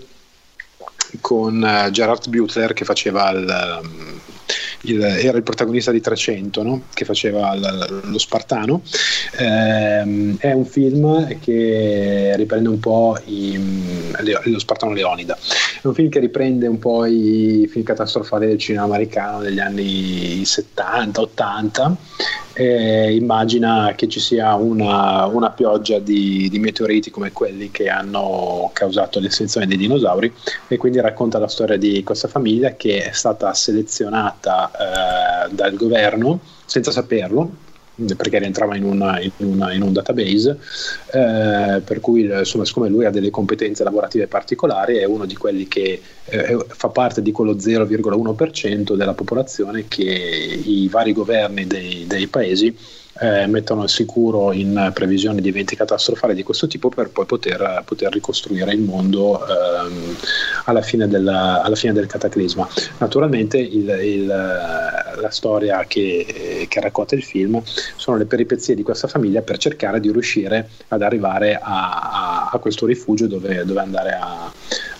con 1.20 1.62
uh, 1.62 1.90
Gerard 1.90 2.30
Butler 2.30 2.72
che 2.72 2.86
faceva 2.86 3.30
il... 3.30 4.15
Il, 4.86 5.02
era 5.02 5.36
il 5.36 5.42
protagonista 5.42 5.90
di 5.90 6.00
300 6.00 6.62
no? 6.62 6.82
che 6.92 7.04
faceva 7.04 7.54
l, 7.54 8.00
lo 8.04 8.18
Spartano. 8.18 8.82
Eh, 9.38 10.36
è 10.38 10.52
un 10.52 10.64
film 10.64 11.38
che 11.38 12.32
riprende 12.36 12.68
un 12.68 12.78
po' 12.80 13.18
i, 13.24 13.58
lo 14.44 14.58
Spartano 14.58 14.92
Leonida. 14.92 15.36
È 15.82 15.86
un 15.86 15.94
film 15.94 16.08
che 16.08 16.20
riprende 16.20 16.66
un 16.66 16.78
po' 16.78 17.04
i 17.04 17.68
film 17.70 17.84
catastrofali 17.84 18.46
del 18.46 18.58
cinema 18.58 18.84
americano 18.84 19.40
degli 19.40 19.58
anni 19.58 20.42
70-80 20.42 21.94
eh, 22.58 23.14
immagina 23.14 23.92
che 23.94 24.08
ci 24.08 24.18
sia 24.18 24.54
una, 24.54 25.26
una 25.26 25.50
pioggia 25.50 25.98
di, 25.98 26.48
di, 26.48 26.58
meteoriti 26.58 27.10
come 27.10 27.30
quelli 27.30 27.70
che 27.70 27.90
hanno 27.90 28.70
causato 28.72 29.20
l'estinzione 29.20 29.66
dei 29.66 29.76
dinosauri. 29.76 30.32
E 30.66 30.78
quindi 30.78 30.98
racconta 31.00 31.38
la 31.38 31.48
storia 31.48 31.76
di 31.76 32.02
questa 32.02 32.28
famiglia 32.28 32.74
che 32.74 33.02
è 33.04 33.12
stata 33.12 33.52
selezionata 33.52 34.70
eh, 34.70 35.52
dal 35.52 35.74
governo 35.74 36.40
senza 36.64 36.90
saperlo 36.90 37.64
perché 38.16 38.38
rientrava 38.38 38.76
in, 38.76 38.84
una, 38.84 39.20
in, 39.20 39.30
una, 39.38 39.72
in 39.72 39.82
un 39.82 39.92
database, 39.92 40.58
eh, 41.12 41.80
per 41.80 42.00
cui 42.00 42.22
insomma, 42.22 42.64
siccome 42.64 42.88
lui 42.88 43.04
ha 43.04 43.10
delle 43.10 43.30
competenze 43.30 43.84
lavorative 43.84 44.26
particolari, 44.26 44.96
è 44.96 45.04
uno 45.04 45.24
di 45.24 45.36
quelli 45.36 45.66
che 45.66 46.00
eh, 46.24 46.58
fa 46.68 46.88
parte 46.88 47.22
di 47.22 47.32
quello 47.32 47.54
0,1% 47.54 48.94
della 48.94 49.14
popolazione 49.14 49.86
che 49.88 50.02
i 50.02 50.88
vari 50.88 51.12
governi 51.12 51.66
dei, 51.66 52.06
dei 52.06 52.26
paesi 52.26 52.76
eh, 53.20 53.46
mettono 53.46 53.82
al 53.82 53.88
sicuro 53.88 54.52
in 54.52 54.90
previsione 54.92 55.40
di 55.40 55.48
eventi 55.48 55.76
catastrofali 55.76 56.34
di 56.34 56.42
questo 56.42 56.66
tipo 56.66 56.88
per 56.88 57.10
poi 57.10 57.24
poter, 57.26 57.82
poter 57.84 58.12
ricostruire 58.12 58.72
il 58.72 58.80
mondo 58.80 59.40
ehm, 59.46 60.16
alla, 60.64 60.82
fine 60.82 61.08
della, 61.08 61.62
alla, 61.62 61.76
fine 61.76 61.92
del 61.92 62.06
cataclisma. 62.06 62.68
Naturalmente 62.98 63.58
il, 63.58 63.88
il, 63.88 64.26
la 64.26 65.30
storia 65.30 65.84
che, 65.86 66.66
che, 66.68 66.80
racconta 66.80 67.14
il 67.14 67.22
film 67.22 67.62
sono 67.96 68.16
le 68.16 68.26
peripezie 68.26 68.74
di 68.74 68.82
questa 68.82 69.08
famiglia 69.08 69.42
per 69.42 69.58
cercare 69.58 70.00
di 70.00 70.10
riuscire 70.10 70.68
ad 70.88 71.02
arrivare 71.02 71.54
a, 71.54 71.62
a, 71.62 72.50
a 72.52 72.58
questo 72.58 72.86
rifugio 72.86 73.26
dove, 73.26 73.64
dove 73.64 73.80
andare 73.80 74.10
a, 74.10 74.52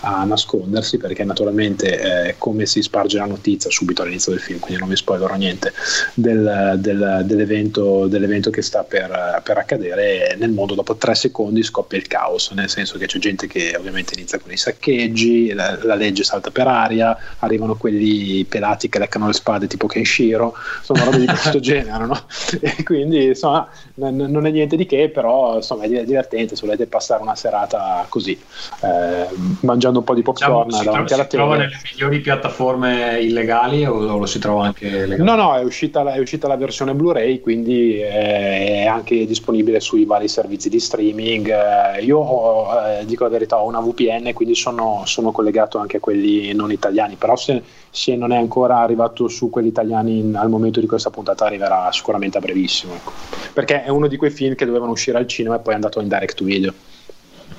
a 0.06 0.22
nascondersi 0.22 0.98
perché 0.98 1.24
naturalmente 1.24 2.28
eh, 2.28 2.34
come 2.38 2.64
si 2.64 2.80
sparge 2.80 3.18
la 3.18 3.24
notizia 3.24 3.70
subito 3.70 4.02
all'inizio 4.02 4.30
del 4.30 4.40
film, 4.40 4.60
quindi 4.60 4.78
non 4.78 4.88
vi 4.88 4.94
spoilerò 4.94 5.34
niente 5.34 5.72
del, 6.14 6.76
del, 6.78 7.22
dell'evento, 7.24 8.06
dell'evento, 8.06 8.50
che 8.50 8.62
sta 8.62 8.84
per, 8.84 9.42
per, 9.42 9.58
accadere 9.58 10.36
nel 10.38 10.50
mondo 10.50 10.74
dopo 10.74 10.94
tre 10.94 11.16
secondi 11.16 11.64
scoppia 11.64 11.98
il 11.98 12.06
caos, 12.06 12.50
nel 12.50 12.68
senso 12.68 12.98
che 12.98 13.06
c'è 13.06 13.18
gente 13.18 13.48
che 13.48 13.74
ovviamente 13.76 14.14
inizia 14.14 14.38
con 14.38 14.52
i 14.52 14.56
saccheggi, 14.56 15.52
la, 15.52 15.76
la 15.82 15.96
legge 15.96 16.22
salta 16.22 16.52
per 16.52 16.68
aria, 16.68 17.16
arrivano 17.40 17.74
quelli 17.74 18.44
pelati 18.44 18.88
che 18.88 19.00
leccano 19.00 19.26
le 19.26 19.32
spade 19.32 19.66
tipo 19.66 19.88
Kenshiro, 19.88 20.54
sono 20.82 21.04
robe 21.04 21.18
di 21.18 21.26
questo 21.26 21.58
genere, 21.60 22.06
no? 22.06 22.26
E 22.60 22.84
quindi 22.84 23.24
insomma 23.24 23.68
n- 23.94 24.26
non 24.28 24.46
è 24.46 24.50
niente 24.50 24.76
di 24.76 24.86
che, 24.86 25.08
però 25.08 25.56
insomma 25.56 25.84
è 25.84 26.04
divertente 26.04 26.54
se 26.54 26.64
volete 26.64 26.86
passare 26.86 27.22
una 27.22 27.34
serata 27.34 28.06
così, 28.08 28.38
eh, 28.82 29.26
mangiando 29.60 29.94
mangiando 29.96 29.98
un 29.98 30.04
po' 30.04 30.14
di 30.14 30.22
popcorn 30.22 30.68
diciamo, 30.68 30.84
davanti 30.84 31.12
alla 31.12 31.24
tele. 31.24 31.42
Si 31.42 31.48
trova 31.48 31.56
nelle 31.56 31.80
migliori 31.90 32.20
piattaforme 32.20 33.20
illegali 33.20 33.86
o, 33.86 34.18
lo 34.18 34.26
si 34.26 34.38
trova 34.38 34.66
anche 34.66 34.88
legalmente? 34.88 35.22
No, 35.22 35.34
no, 35.34 35.56
è 35.56 35.62
uscita, 35.62 36.02
la, 36.02 36.14
è 36.14 36.18
uscita 36.18 36.48
la 36.48 36.56
versione 36.56 36.94
Blu-ray, 36.94 37.40
quindi 37.40 37.98
è 37.98 38.86
anche 38.86 39.26
disponibile 39.26 39.80
sui 39.80 40.04
vari 40.04 40.28
servizi 40.28 40.68
di 40.68 40.80
streaming. 40.80 41.48
Eh, 41.48 42.02
io 42.02 42.18
ho, 42.18 42.68
eh, 42.80 43.04
dico 43.04 43.24
la 43.24 43.30
verità, 43.30 43.58
ho 43.58 43.66
una 43.66 43.80
VPN, 43.80 44.32
quindi 44.32 44.54
sono, 44.54 45.02
sono, 45.06 45.32
collegato 45.32 45.78
anche 45.78 45.98
a 45.98 46.00
quelli 46.00 46.52
non 46.54 46.72
italiani, 46.72 47.16
però 47.16 47.36
se, 47.36 47.62
se 47.90 48.16
non 48.16 48.32
è 48.32 48.36
ancora 48.36 48.78
arrivato 48.78 49.28
su 49.28 49.50
quelli 49.50 49.68
italiani 49.68 50.18
in, 50.18 50.36
al 50.36 50.48
momento 50.48 50.80
di 50.80 50.86
questa 50.86 51.10
puntata 51.10 51.46
arriverà 51.46 51.90
sicuramente 51.92 52.38
a 52.38 52.40
brevissimo. 52.40 52.94
Ecco. 52.94 53.12
Perché 53.52 53.84
è 53.84 53.88
uno 53.88 54.06
di 54.06 54.16
quei 54.16 54.30
film 54.30 54.54
che 54.54 54.66
dovevano 54.66 54.92
uscire 54.92 55.18
al 55.18 55.26
cinema 55.26 55.56
e 55.56 55.58
poi 55.60 55.72
è 55.72 55.76
andato 55.76 56.00
in 56.00 56.08
direct 56.08 56.36
to 56.36 56.44
video. 56.44 56.72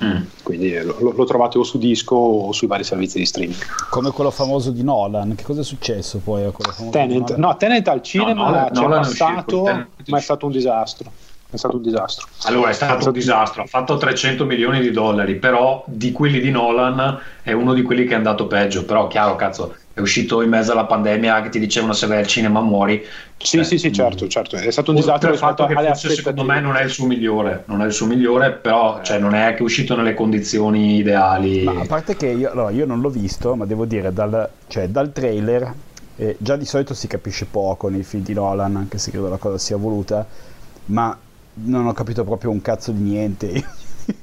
Mm. 0.04 0.22
Quindi 0.42 0.78
lo, 0.82 1.12
lo, 1.14 1.24
trovate 1.24 1.58
o 1.58 1.64
su 1.64 1.78
disco 1.78 2.14
o 2.14 2.52
sui 2.52 2.66
vari 2.66 2.84
servizi 2.84 3.18
di 3.18 3.26
streaming. 3.26 3.58
Come 3.90 4.10
quello 4.10 4.30
famoso 4.30 4.70
di 4.70 4.84
Nolan. 4.84 5.34
Che 5.34 5.42
cosa 5.42 5.60
è 5.62 5.64
successo 5.64 6.20
poi 6.22 6.44
a 6.44 6.50
quello 6.50 6.72
famoso 6.72 6.96
Tenet, 6.96 7.36
no, 7.36 7.56
Tenet 7.56 7.88
al 7.88 8.02
cinema 8.02 8.32
no, 8.32 8.44
Nolan, 8.44 8.70
c'è 8.70 8.80
Nolan 8.80 9.00
passato, 9.00 9.62
ma 10.06 10.18
è 10.18 10.20
stato 10.20 10.46
un 10.46 10.52
disastro. 10.52 11.10
È 11.50 11.56
stato 11.56 11.76
un 11.76 11.82
disastro. 11.82 12.26
Allora, 12.44 12.68
è 12.68 12.74
stato 12.74 13.06
un 13.06 13.12
disastro. 13.12 13.62
Ha 13.62 13.66
fatto 13.66 13.96
300 13.96 14.44
milioni 14.44 14.80
di 14.80 14.90
dollari, 14.90 15.36
però 15.36 15.82
di 15.86 16.12
quelli 16.12 16.40
di 16.40 16.50
Nolan 16.50 17.18
è 17.42 17.52
uno 17.52 17.72
di 17.72 17.80
quelli 17.82 18.04
che 18.04 18.12
è 18.12 18.16
andato 18.16 18.46
peggio. 18.46 18.84
Però, 18.84 19.06
chiaro, 19.06 19.34
cazzo, 19.34 19.74
è 19.98 20.00
uscito 20.00 20.42
in 20.42 20.48
mezzo 20.48 20.72
alla 20.72 20.84
pandemia 20.84 21.42
che 21.42 21.48
ti 21.48 21.58
dicevano 21.58 21.92
se 21.92 22.06
vai 22.06 22.18
al 22.18 22.26
cinema 22.26 22.60
muori. 22.60 23.04
Sì, 23.36 23.58
eh, 23.58 23.64
sì, 23.64 23.78
sì, 23.78 23.92
certo, 23.92 24.28
certo. 24.28 24.56
È 24.56 24.70
stato 24.70 24.90
un 24.90 24.96
disastro. 24.96 25.32
Il 25.32 25.38
fatto 25.38 25.66
che 25.66 25.74
forse, 25.74 26.10
secondo 26.10 26.44
me 26.44 26.60
non 26.60 26.76
è 26.76 26.82
il 26.82 26.90
suo 26.90 27.06
migliore, 27.06 27.64
non 27.66 27.82
è 27.82 27.86
il 27.86 27.92
suo 27.92 28.06
migliore, 28.06 28.52
però 28.52 29.00
cioè, 29.02 29.18
non 29.18 29.34
è 29.34 29.54
che 29.54 29.58
è 29.58 29.62
uscito 29.62 29.96
nelle 29.96 30.14
condizioni 30.14 30.96
ideali. 30.98 31.64
Ma 31.64 31.80
a 31.80 31.86
parte 31.86 32.16
che 32.16 32.28
io, 32.28 32.50
allora, 32.50 32.70
io 32.70 32.86
non 32.86 33.00
l'ho 33.00 33.10
visto, 33.10 33.54
ma 33.56 33.64
devo 33.64 33.84
dire 33.84 34.12
dal, 34.12 34.48
cioè, 34.68 34.88
dal 34.88 35.12
trailer 35.12 35.74
eh, 36.16 36.36
già 36.38 36.56
di 36.56 36.64
solito 36.64 36.94
si 36.94 37.06
capisce 37.06 37.46
poco 37.46 37.88
nei 37.88 38.02
film 38.02 38.22
di 38.22 38.34
Nolan, 38.34 38.76
anche 38.76 38.98
se 38.98 39.10
credo 39.10 39.28
la 39.28 39.36
cosa 39.36 39.58
sia 39.58 39.76
voluta, 39.76 40.26
ma 40.86 41.16
non 41.54 41.86
ho 41.86 41.92
capito 41.92 42.24
proprio 42.24 42.50
un 42.50 42.62
cazzo 42.62 42.92
di 42.92 43.02
niente. 43.02 43.64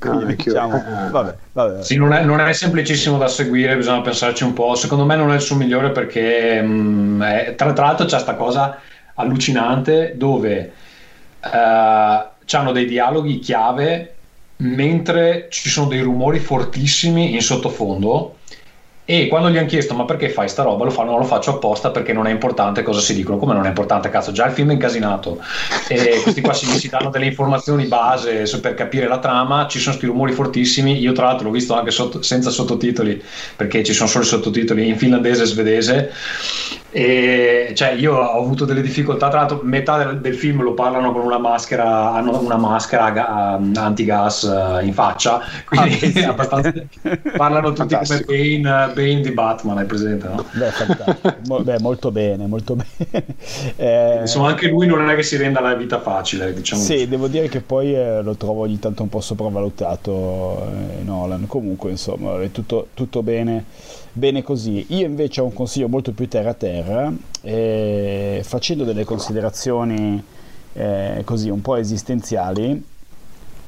Ah, 0.00 0.24
diciamo, 0.24 0.82
vabbè, 1.10 1.34
vabbè. 1.52 1.82
Sì, 1.82 1.96
non, 1.96 2.12
è, 2.12 2.24
non, 2.24 2.40
è, 2.40 2.52
semplicissimo 2.52 3.18
da 3.18 3.28
seguire, 3.28 3.76
bisogna 3.76 4.00
pensarci 4.00 4.44
un 4.44 4.52
po'. 4.52 4.74
Secondo 4.74 5.04
me 5.04 5.16
non 5.16 5.30
è 5.32 5.34
il 5.34 5.40
suo 5.40 5.56
migliore 5.56 5.90
perché 5.90 6.60
mh, 6.60 6.66
mm, 6.66 7.22
è, 7.22 7.54
tra, 7.54 7.72
tra, 7.72 7.86
l'altro 7.86 8.04
c'è 8.06 8.12
questa 8.12 8.34
cosa 8.34 8.80
allucinante 9.14 10.14
dove 10.16 10.72
uh, 11.40 11.48
hanno 11.48 12.72
dei 12.72 12.86
dialoghi 12.86 13.38
chiave 13.38 14.14
mentre 14.56 15.48
ci 15.50 15.68
sono 15.68 15.88
dei 15.88 16.00
rumori 16.00 16.38
fortissimi 16.38 17.34
in 17.34 17.42
sottofondo 17.42 18.38
e 19.06 19.28
quando 19.28 19.50
gli 19.50 19.58
hanno 19.58 19.66
chiesto 19.66 19.92
ma 19.92 20.06
perché 20.06 20.30
fai 20.30 20.48
sta 20.48 20.62
roba, 20.62 20.84
lo 20.84 20.90
fanno, 20.90 21.10
non 21.10 21.20
lo 21.20 21.26
faccio 21.26 21.50
apposta 21.50 21.90
perché 21.90 22.14
non 22.14 22.26
è 22.26 22.30
importante 22.30 22.82
cosa 22.82 23.00
si 23.00 23.14
dicono. 23.14 23.36
Come 23.36 23.52
non 23.52 23.66
è 23.66 23.68
importante, 23.68 24.08
cazzo, 24.08 24.32
già 24.32 24.46
il 24.46 24.52
film 24.52 24.70
è 24.70 24.72
incasinato. 24.72 25.40
E 25.88 26.20
questi 26.24 26.40
qua 26.40 26.54
si, 26.54 26.64
si 26.78 26.88
danno 26.88 27.10
delle 27.10 27.26
informazioni 27.26 27.84
base 27.84 28.44
per 28.60 28.72
capire 28.72 29.06
la 29.06 29.18
trama. 29.18 29.66
Ci 29.68 29.78
sono 29.78 29.96
questi 29.96 30.10
rumori 30.10 30.32
fortissimi. 30.32 30.98
Io, 31.00 31.12
tra 31.12 31.26
l'altro, 31.26 31.48
l'ho 31.48 31.52
visto 31.52 31.74
anche 31.74 31.90
sotto, 31.90 32.22
senza 32.22 32.48
sottotitoli 32.48 33.22
perché 33.56 33.84
ci 33.84 33.92
sono 33.92 34.08
solo 34.08 34.24
i 34.24 34.26
sottotitoli 34.26 34.88
in 34.88 34.96
finlandese 34.96 35.42
e 35.42 35.46
svedese. 35.46 36.12
E 36.90 37.72
cioè, 37.74 37.90
io 37.90 38.14
ho 38.14 38.40
avuto 38.40 38.64
delle 38.64 38.80
difficoltà. 38.80 39.28
Tra 39.28 39.40
l'altro, 39.40 39.60
metà 39.64 39.98
del, 39.98 40.20
del 40.20 40.34
film 40.34 40.62
lo 40.62 40.72
parlano 40.72 41.12
con 41.12 41.22
una 41.22 41.38
maschera, 41.38 42.12
hanno 42.12 42.40
una 42.40 42.56
maschera 42.56 43.10
ga, 43.10 43.60
antigas 43.74 44.42
uh, 44.44 44.82
in 44.82 44.94
faccia. 44.94 45.42
Quindi 45.66 46.22
ah, 46.22 46.30
abbastanza, 46.30 46.72
parlano 47.36 47.72
tutti 47.72 47.94
Fantastico. 47.94 48.24
come 48.24 48.38
Bane 48.38 48.93
Bane 48.94 49.20
di 49.20 49.30
Batman, 49.32 49.78
hai 49.78 49.84
presente? 49.84 50.28
No? 50.28 50.44
Beh, 50.52 51.36
Mo- 51.46 51.60
beh, 51.60 51.80
molto 51.80 52.10
bene, 52.10 52.46
molto 52.46 52.76
bene. 52.76 53.24
Eh, 53.76 54.18
Insomma, 54.22 54.48
anche 54.48 54.68
lui 54.68 54.86
non 54.86 55.08
è 55.10 55.14
che 55.14 55.22
si 55.22 55.36
renda 55.36 55.60
la 55.60 55.74
vita 55.74 56.00
facile, 56.00 56.54
diciamo. 56.54 56.80
Sì, 56.80 56.92
così. 56.94 57.08
devo 57.08 57.28
dire 57.28 57.48
che 57.48 57.60
poi 57.60 57.94
eh, 57.94 58.22
lo 58.22 58.34
trovo 58.36 58.62
ogni 58.62 58.78
tanto 58.78 59.02
un 59.02 59.08
po' 59.08 59.20
sopravvalutato 59.20 60.70
eh, 60.70 61.02
Nolan. 61.02 61.46
Comunque, 61.46 61.90
insomma, 61.90 62.40
è 62.40 62.50
tutto, 62.50 62.88
tutto 62.94 63.22
bene, 63.22 63.64
bene 64.12 64.42
così. 64.42 64.86
Io 64.88 65.04
invece 65.04 65.40
ho 65.40 65.44
un 65.44 65.52
consiglio 65.52 65.88
molto 65.88 66.12
più 66.12 66.28
terra-terra, 66.28 67.12
eh, 67.42 68.40
facendo 68.44 68.84
delle 68.84 69.04
considerazioni 69.04 70.22
eh, 70.74 71.22
così 71.24 71.50
un 71.50 71.60
po' 71.60 71.76
esistenziali. 71.76 72.82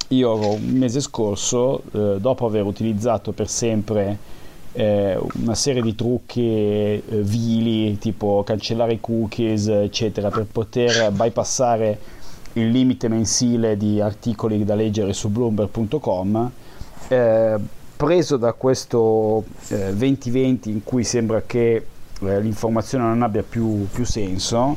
Io 0.09 0.35
un 0.37 0.63
mese 0.63 1.01
scorso, 1.01 1.83
eh, 1.93 2.17
dopo 2.21 2.47
aver 2.47 2.65
utilizzato 2.65 3.33
per 3.33 3.49
sempre 3.49 4.35
eh, 4.77 5.19
una 5.41 5.55
serie 5.55 5.81
di 5.81 5.95
trucchi 5.95 6.43
eh, 6.43 7.03
vili, 7.09 7.97
tipo 7.99 8.43
cancellare 8.45 8.93
i 8.93 9.01
cookies, 9.01 9.69
eccetera, 9.69 10.29
per 10.29 10.45
poter 10.45 11.11
bypassare 11.13 11.99
il 12.53 12.69
limite 12.69 13.09
mensile 13.09 13.79
di 13.79 14.03
articoli 14.03 14.65
da 14.65 14.75
leggere 14.75 15.15
su 15.15 15.31
bloomberg.com. 15.31 16.51
Eh, 17.09 17.55
preso 17.97 18.37
da 18.37 18.53
questo 18.53 19.45
2020 19.69 20.69
eh, 20.69 20.73
in 20.73 20.85
cui 20.85 21.05
sembra 21.05 21.43
che 21.47 21.87
eh, 22.21 22.41
l'informazione 22.41 23.05
non 23.05 23.23
abbia 23.23 23.43
più, 23.43 23.87
più 23.91 24.05
senso 24.05 24.77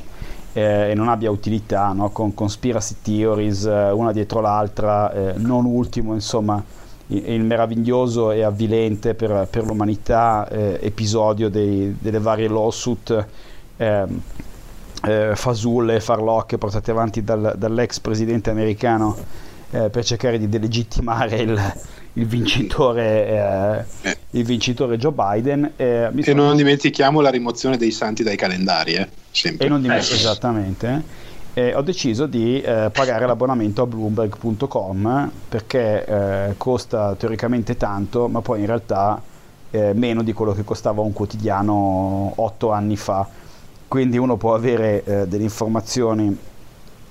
eh, 0.54 0.92
e 0.92 0.94
non 0.94 1.10
abbia 1.10 1.30
utilità, 1.30 1.92
no? 1.92 2.12
con 2.12 2.34
conspiracy 2.34 2.96
theories 3.02 3.64
una 3.64 4.14
dietro 4.14 4.40
l'altra, 4.40 5.34
non 5.36 5.66
ultimo 5.66 6.14
insomma 6.14 6.64
il 7.10 7.42
meraviglioso 7.42 8.32
e 8.32 8.44
avvilente 8.44 9.16
per, 9.16 9.48
per 9.50 9.66
l'umanità 9.66 10.48
eh, 10.48 10.80
episodio 10.82 11.50
dei, 11.50 11.96
delle 12.00 12.20
varie 12.20 12.48
lawsuit 12.48 13.26
eh, 13.78 14.06
eh, 15.04 15.32
fasulle 15.34 15.96
e 15.96 16.00
farlocche 16.02 16.58
portate 16.58 16.92
avanti 16.92 17.24
dal, 17.24 17.56
dall'ex 17.58 18.00
presidente 18.00 18.50
americano 18.50 19.18
eh, 19.72 19.90
per 19.90 20.04
cercare 20.04 20.38
di 20.38 20.50
delegittimare 20.50 21.38
il, 21.38 21.74
il, 22.14 22.26
vincitore, 22.26 23.86
eh, 24.02 24.18
il 24.32 24.44
vincitore, 24.44 24.98
Joe 24.98 25.14
Biden. 25.14 25.72
e 25.76 26.12
sono... 26.22 26.46
non 26.46 26.58
dimentichiamo 26.58 27.22
la 27.22 27.30
rimozione 27.30 27.78
dei 27.78 27.92
santi 27.92 28.22
dai 28.24 28.36
calendari, 28.36 28.94
eh, 28.94 29.08
sempre. 29.32 29.66
E 29.66 29.70
non 29.70 29.82
dimentichiamo, 29.82 30.20
esattamente 30.20 31.28
eh, 31.60 31.76
ho 31.76 31.82
deciso 31.82 32.26
di 32.26 32.62
eh, 32.62 32.90
pagare 32.94 33.26
l'abbonamento 33.26 33.82
a 33.82 33.86
bloomberg.com 33.86 35.32
perché 35.50 36.06
eh, 36.06 36.54
costa 36.56 37.16
teoricamente 37.16 37.76
tanto, 37.76 38.30
ma 38.30 38.40
poi 38.40 38.62
in 38.62 38.66
realtà 38.66 39.22
eh, 39.72 39.92
meno 39.94 40.24
di 40.24 40.32
quello 40.32 40.54
che 40.54 40.64
costava 40.64 41.02
un 41.02 41.12
quotidiano 41.12 42.32
otto 42.36 42.72
anni 42.72 42.96
fa. 42.96 43.28
Quindi 43.90 44.18
uno 44.18 44.38
può 44.38 44.54
avere 44.54 45.04
eh, 45.04 45.28
delle 45.28 45.44
informazioni 45.44 46.38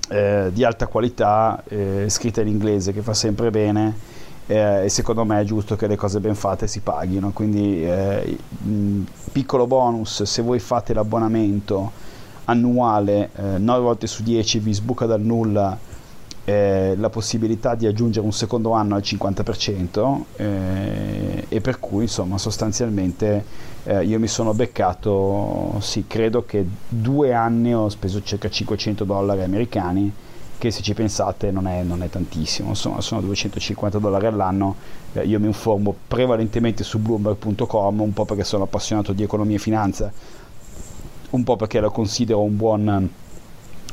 eh, 0.08 0.50
di 0.50 0.64
alta 0.64 0.86
qualità 0.86 1.62
scritte 2.06 2.40
in 2.40 2.48
inglese, 2.48 2.92
che 2.94 3.02
fa 3.02 3.12
sempre 3.12 3.50
bene. 3.50 4.16
e 4.46 4.86
secondo 4.88 5.26
me 5.26 5.42
è 5.42 5.44
giusto 5.44 5.76
che 5.76 5.86
le 5.86 5.96
cose 5.96 6.20
ben 6.20 6.34
fatte 6.34 6.66
si 6.66 6.80
paghino. 6.80 7.32
Quindi, 7.32 7.84
mh, 7.86 9.02
piccolo 9.32 9.66
bonus: 9.66 10.22
se 10.22 10.40
voi 10.40 10.58
fate 10.58 10.94
l'abbonamento 10.94 12.06
annuale, 12.48 13.30
eh, 13.36 13.58
9 13.58 13.80
volte 13.80 14.06
su 14.06 14.22
10 14.22 14.58
vi 14.58 14.72
sbuca 14.72 15.06
dal 15.06 15.20
nulla 15.20 15.78
eh, 16.48 16.94
la 16.96 17.10
possibilità 17.10 17.74
di 17.74 17.86
aggiungere 17.86 18.24
un 18.24 18.32
secondo 18.32 18.72
anno 18.72 18.94
al 18.94 19.02
50% 19.02 20.20
eh, 20.36 21.44
e 21.46 21.60
per 21.60 21.78
cui 21.78 22.04
insomma 22.04 22.38
sostanzialmente 22.38 23.44
eh, 23.84 24.04
io 24.04 24.18
mi 24.18 24.28
sono 24.28 24.54
beccato, 24.54 25.76
sì, 25.80 26.04
credo 26.06 26.46
che 26.46 26.66
due 26.88 27.34
anni 27.34 27.74
ho 27.74 27.90
speso 27.90 28.22
circa 28.22 28.48
500 28.48 29.04
dollari 29.04 29.42
americani 29.42 30.10
che 30.56 30.70
se 30.70 30.82
ci 30.82 30.94
pensate 30.94 31.50
non 31.50 31.66
è, 31.66 31.82
non 31.82 32.02
è 32.02 32.08
tantissimo, 32.08 32.70
insomma 32.70 33.02
sono 33.02 33.20
250 33.20 33.98
dollari 33.98 34.26
all'anno, 34.26 34.74
eh, 35.12 35.24
io 35.24 35.38
mi 35.38 35.46
informo 35.46 35.94
prevalentemente 36.08 36.82
su 36.82 36.98
bloomberg.com, 36.98 38.00
un 38.00 38.12
po' 38.14 38.24
perché 38.24 38.42
sono 38.42 38.64
appassionato 38.64 39.12
di 39.12 39.22
economia 39.22 39.56
e 39.56 39.60
finanza, 39.60 40.10
un 41.30 41.44
po' 41.44 41.56
perché 41.56 41.80
lo 41.80 41.90
considero 41.90 42.40
un 42.40 42.56
buon, 42.56 43.08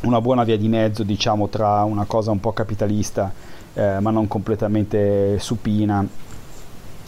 una 0.02 0.22
buona 0.22 0.44
via 0.44 0.58
di 0.58 0.68
mezzo 0.68 1.04
diciamo, 1.04 1.48
tra 1.50 1.84
una 1.84 2.06
cosa 2.06 2.32
un 2.32 2.40
po' 2.40 2.54
capitalista 2.54 3.32
eh, 3.74 4.00
ma 4.00 4.10
non 4.10 4.28
completamente 4.28 5.38
supina 5.40 6.08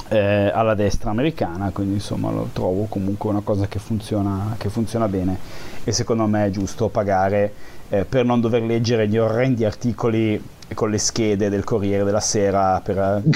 eh, 0.10 0.52
alla 0.54 0.74
destra 0.74 1.10
americana, 1.10 1.72
quindi 1.72 1.96
insomma 1.96 2.32
lo 2.32 2.50
trovo 2.54 2.86
comunque 2.86 3.30
una 3.30 3.42
cosa 3.42 3.68
che 3.68 3.80
funziona, 3.80 4.56
che 4.58 4.70
funziona 4.70 5.08
bene. 5.08 5.38
E 5.84 5.92
secondo 5.92 6.26
me 6.26 6.46
è 6.46 6.50
giusto 6.50 6.90
pagare 6.90 7.54
eh, 7.90 8.06
per 8.06 8.26
non 8.26 8.42
dover 8.42 8.62
leggere 8.64 9.08
gli 9.08 9.18
orrendi 9.18 9.64
articoli 9.64 10.42
con 10.74 10.90
le 10.90 10.98
schede 10.98 11.50
del 11.50 11.64
Corriere 11.64 12.04
della 12.04 12.20
Sera 12.20 12.82
per, 12.82 13.22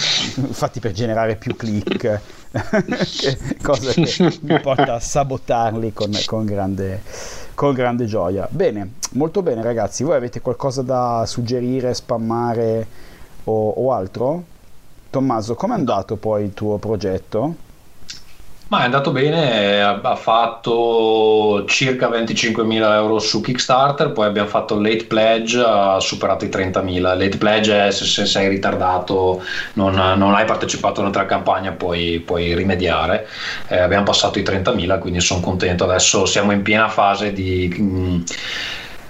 fatti 0.51 0.80
per 0.82 0.91
generare 0.91 1.38
più 1.38 1.55
click 1.55 2.19
cosa 3.63 3.91
che 3.93 4.39
mi 4.41 4.59
porta 4.59 4.95
a 4.95 4.99
sabotarli 4.99 5.93
con, 5.93 6.11
con, 6.26 6.45
grande, 6.45 7.01
con 7.55 7.74
grande 7.74 8.05
gioia. 8.05 8.47
Bene, 8.49 8.93
molto 9.13 9.41
bene 9.41 9.61
ragazzi. 9.61 10.03
Voi 10.03 10.15
avete 10.15 10.41
qualcosa 10.41 10.82
da 10.82 11.24
suggerire, 11.26 11.93
spammare 11.93 12.86
o, 13.45 13.69
o 13.69 13.93
altro? 13.93 14.43
Tommaso, 15.12 15.55
com'è 15.55 15.74
andato 15.74 16.16
poi 16.16 16.45
il 16.45 16.53
tuo 16.53 16.78
progetto? 16.78 17.55
Ma 18.70 18.84
è 18.84 18.84
andato 18.86 19.12
bene, 19.12 19.84
ha 19.84 20.16
fatto 20.16 21.66
circa 21.68 22.07
25.000 22.07 22.93
euro 22.93 23.20
su 23.20 23.41
Kickstarter, 23.41 24.14
poi 24.14 24.28
abbiamo 24.28 24.47
fatto 24.47 24.80
late 24.80 25.03
pledge, 25.03 25.59
ha 25.62 25.99
superato 25.99 26.45
i 26.45 26.47
30.000. 26.47 27.01
Late 27.01 27.38
pledge 27.38 27.88
è 27.88 27.91
se, 27.91 28.05
se 28.05 28.26
sei 28.26 28.47
ritardato, 28.47 29.43
non, 29.74 29.95
non, 29.95 30.34
hai 30.34 30.45
partecipato 30.45 30.99
a 30.99 31.01
un'altra 31.01 31.26
campagna, 31.26 31.74
puoi, 31.74 32.22
puoi 32.26 32.55
rimediare. 32.55 33.28
Eh, 33.68 33.78
abbiamo 33.78 34.05
passato 34.05 34.39
i 34.39 34.43
30.000, 34.43 34.99
quindi 34.99 35.20
sono 35.20 35.41
contento. 35.41 35.84
Adesso 35.84 36.26
siamo 36.26 36.53
in 36.53 36.62
piena 36.62 36.88
fase 36.88 37.34
di... 37.34 37.68
Mh, 37.78 37.84
mm, 37.84 38.22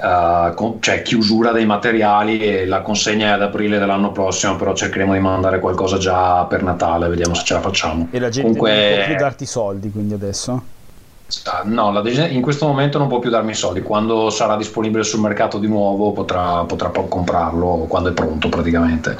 uh, 0.01 0.53
con, 0.53 0.81
cioè 0.81 1.01
chiusura 1.01 1.51
dei 1.51 1.65
materiali 1.65 2.39
e 2.39 2.65
la 2.65 2.81
consegna 2.81 3.27
è 3.27 3.31
ad 3.31 3.41
aprile 3.41 3.79
dell'anno 3.79 4.11
prossimo, 4.11 4.55
però 4.55 4.73
cercheremo 4.73 5.13
di 5.13 5.19
mandare 5.19 5.59
qualcosa 5.59 5.97
già 5.97 6.45
per 6.45 6.63
Natale, 6.63 7.07
vediamo 7.07 7.33
se 7.33 7.43
ce 7.43 7.53
la 7.53 7.61
facciamo. 7.61 8.07
E 8.11 8.19
la 8.19 8.29
gente 8.29 8.49
Comunque... 8.49 8.71
non 8.71 8.95
può 8.95 9.05
più 9.05 9.15
darti 9.15 9.45
soldi 9.45 9.91
quindi 9.91 10.13
adesso? 10.13 10.70
No, 11.63 11.91
la 11.91 12.01
decisione 12.01 12.29
in 12.33 12.41
questo 12.41 12.67
momento 12.67 12.97
non 12.97 13.07
può 13.07 13.19
più 13.19 13.29
darmi 13.29 13.51
i 13.51 13.55
soldi. 13.55 13.81
Quando 13.81 14.29
sarà 14.29 14.57
disponibile 14.57 15.03
sul 15.03 15.21
mercato 15.21 15.57
di 15.57 15.67
nuovo 15.67 16.11
potrà, 16.11 16.63
potrà 16.65 16.89
comprarlo 16.89 17.85
quando 17.87 18.09
è 18.09 18.11
pronto 18.13 18.49
praticamente. 18.49 19.17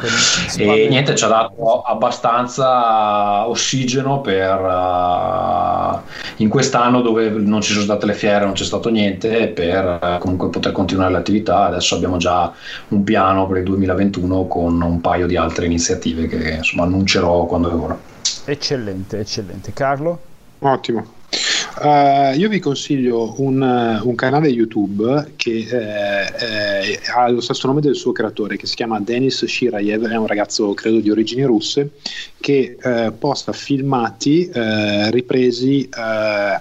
E 0.58 0.88
niente, 0.90 1.16
ci 1.16 1.24
ha 1.24 1.28
dato 1.28 1.82
abbastanza 1.82 3.48
ossigeno 3.48 4.22
per 4.22 4.60
uh, 4.60 6.00
in 6.38 6.50
quest'anno 6.50 7.02
dove 7.02 7.30
non 7.30 7.62
ci 7.62 7.72
sono 7.72 7.86
state 7.86 8.06
le 8.06 8.14
fiere, 8.14 8.46
non 8.46 8.54
c'è 8.54 8.66
stato 8.66 8.90
niente, 8.90 9.48
per 9.48 10.00
uh, 10.02 10.18
comunque 10.20 10.50
poter 10.50 10.72
continuare 10.72 11.12
l'attività. 11.12 11.66
Adesso 11.66 11.96
abbiamo 11.96 12.18
già 12.18 12.52
un 12.90 13.04
piano 13.04 13.48
per 13.48 13.58
il 13.58 13.64
2021 13.64 14.48
con 14.48 14.82
un 14.82 15.02
paio 15.02 15.28
di 15.28 15.38
altre 15.38 15.66
iniziative 15.66 16.28
che 16.28 16.52
insomma 16.52 16.84
annuncerò 16.84 17.46
quando 17.46 17.70
è 17.70 17.74
ora. 17.74 17.98
Eccellente, 18.46 19.20
eccellente. 19.20 19.72
Carlo? 19.74 20.20
Ottimo. 20.60 21.20
Uh, 21.84 22.38
io 22.38 22.48
vi 22.48 22.60
consiglio 22.60 23.34
un, 23.42 23.60
un 23.60 24.14
canale 24.14 24.50
YouTube 24.50 25.32
che 25.36 25.66
eh, 25.68 26.92
eh, 26.92 27.00
ha 27.12 27.28
lo 27.28 27.42
stesso 27.42 27.66
nome 27.66 27.82
del 27.82 27.96
suo 27.96 28.12
creatore, 28.12 28.56
che 28.56 28.68
si 28.68 28.76
chiama 28.76 29.00
Denis 29.00 29.44
Shirayev, 29.44 30.06
è 30.06 30.16
un 30.16 30.28
ragazzo 30.28 30.76
credo 30.76 31.00
di 31.00 31.10
origini 31.10 31.42
russe, 31.44 31.90
che 32.42 32.76
eh, 32.82 33.12
posta 33.18 33.54
filmati 33.54 34.50
eh, 34.50 35.10
ripresi 35.12 35.84
eh, 35.84 35.90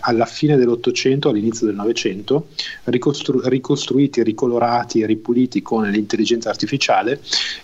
alla 0.01 0.26
fine 0.26 0.57
dell'Ottocento, 0.57 1.31
all'inizio 1.31 1.66
del 1.66 1.74
Novecento, 1.74 2.49
ricostru- 2.85 3.45
ricostruiti, 3.47 4.22
ricolorati 4.22 5.05
ripuliti 5.05 5.62
con 5.62 5.89
l'intelligenza 5.89 6.51
artificiale. 6.51 7.20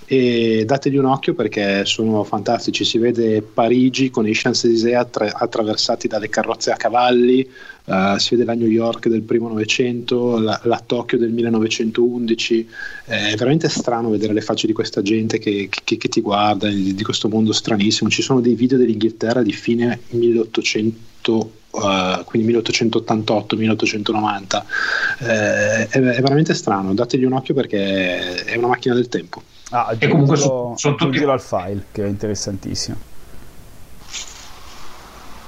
E 0.07 0.64
dategli 0.67 0.97
un 0.97 1.05
occhio 1.05 1.35
perché 1.35 1.85
sono 1.85 2.25
fantastici, 2.25 2.85
si 2.85 2.99
vede 2.99 3.43
Parigi 3.43 4.11
con 4.11 4.27
i 4.27 4.33
Champs-Élysées 4.33 4.97
attra- 4.97 5.33
attraversati 5.33 6.09
dalle 6.09 6.29
carrozze 6.29 6.73
a 6.73 6.77
cavalli, 6.77 7.49
Uh, 7.87 8.18
si 8.18 8.34
vede 8.34 8.45
la 8.45 8.55
New 8.55 8.66
York 8.66 9.07
del 9.07 9.22
primo 9.22 9.47
Novecento, 9.47 10.41
la, 10.41 10.59
la 10.64 10.82
Tokyo 10.84 11.18
del 11.18 11.30
1911, 11.30 12.68
eh, 13.05 13.28
è 13.28 13.37
veramente 13.37 13.68
strano 13.68 14.11
vedere 14.11 14.32
le 14.32 14.41
facce 14.41 14.66
di 14.66 14.72
questa 14.72 15.03
gente 15.03 15.39
che, 15.39 15.68
che, 15.70 15.97
che 15.97 16.09
ti 16.09 16.20
guarda, 16.20 16.68
di, 16.68 16.95
di, 16.95 17.03
questo 17.05 17.28
mondo 17.28 17.53
stranissimo. 17.53 18.11
Ci 18.11 18.22
sono 18.22 18.41
dei 18.41 18.55
video 18.55 18.76
dell'Inghilterra 18.76 19.43
di 19.43 19.53
fine 19.53 20.01
1800. 20.11 21.53
Uh, 21.76 22.24
quindi 22.24 22.55
1888-1890 22.55 24.62
eh, 25.18 25.89
è, 25.89 25.89
è, 25.89 26.20
veramente 26.22 26.55
strano 26.55 26.95
dategli 26.95 27.24
un 27.24 27.34
occhio 27.34 27.53
perché 27.53 28.45
è 28.45 28.57
una 28.57 28.68
macchina 28.68 28.95
del 28.95 29.11
tempo 29.11 29.43
ah, 29.72 29.95
e 29.99 30.09
comunque 30.09 30.37
sono, 30.37 30.72
sono 30.78 30.95
tutti 30.95 31.22
al 31.22 31.39
file 31.39 31.84
che 31.93 32.03
è 32.03 32.09
interessantissimo 32.09 33.16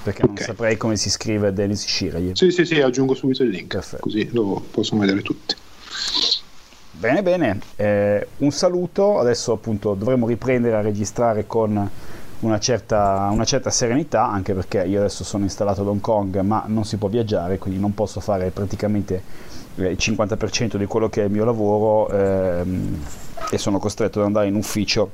perché 0.03 0.23
okay. 0.23 0.35
non 0.35 0.43
saprei 0.43 0.77
come 0.77 0.97
si 0.97 1.09
scrive 1.09 1.53
Denis 1.53 1.85
Shirey. 1.85 2.31
Sì, 2.33 2.51
sì, 2.51 2.65
sì, 2.65 2.81
aggiungo 2.81 3.13
subito 3.13 3.43
il 3.43 3.49
link, 3.49 3.67
Perfetto. 3.67 4.03
così 4.03 4.29
lo 4.31 4.63
possono 4.71 5.01
vedere 5.01 5.21
tutti. 5.21 5.55
Bene, 6.91 7.23
bene, 7.23 7.59
eh, 7.77 8.27
un 8.37 8.51
saluto, 8.51 9.19
adesso 9.19 9.53
appunto 9.53 9.93
dovremo 9.93 10.27
riprendere 10.27 10.75
a 10.75 10.81
registrare 10.81 11.47
con 11.47 11.89
una 12.39 12.59
certa, 12.59 13.29
una 13.31 13.45
certa, 13.45 13.69
serenità, 13.69 14.27
anche 14.29 14.53
perché 14.53 14.83
io 14.83 14.99
adesso 14.99 15.23
sono 15.23 15.43
installato 15.43 15.81
ad 15.81 15.87
Hong 15.87 16.01
Kong, 16.01 16.39
ma 16.41 16.63
non 16.67 16.85
si 16.85 16.97
può 16.97 17.07
viaggiare, 17.07 17.57
quindi 17.57 17.79
non 17.79 17.93
posso 17.93 18.19
fare 18.19 18.49
praticamente 18.51 19.23
il 19.75 19.97
50% 19.97 20.75
di 20.75 20.85
quello 20.85 21.09
che 21.09 21.21
è 21.21 21.25
il 21.25 21.31
mio 21.31 21.45
lavoro 21.45 22.09
ehm, 22.09 23.01
e 23.49 23.57
sono 23.57 23.79
costretto 23.79 24.19
ad 24.19 24.25
andare 24.25 24.47
in 24.47 24.55
ufficio 24.55 25.09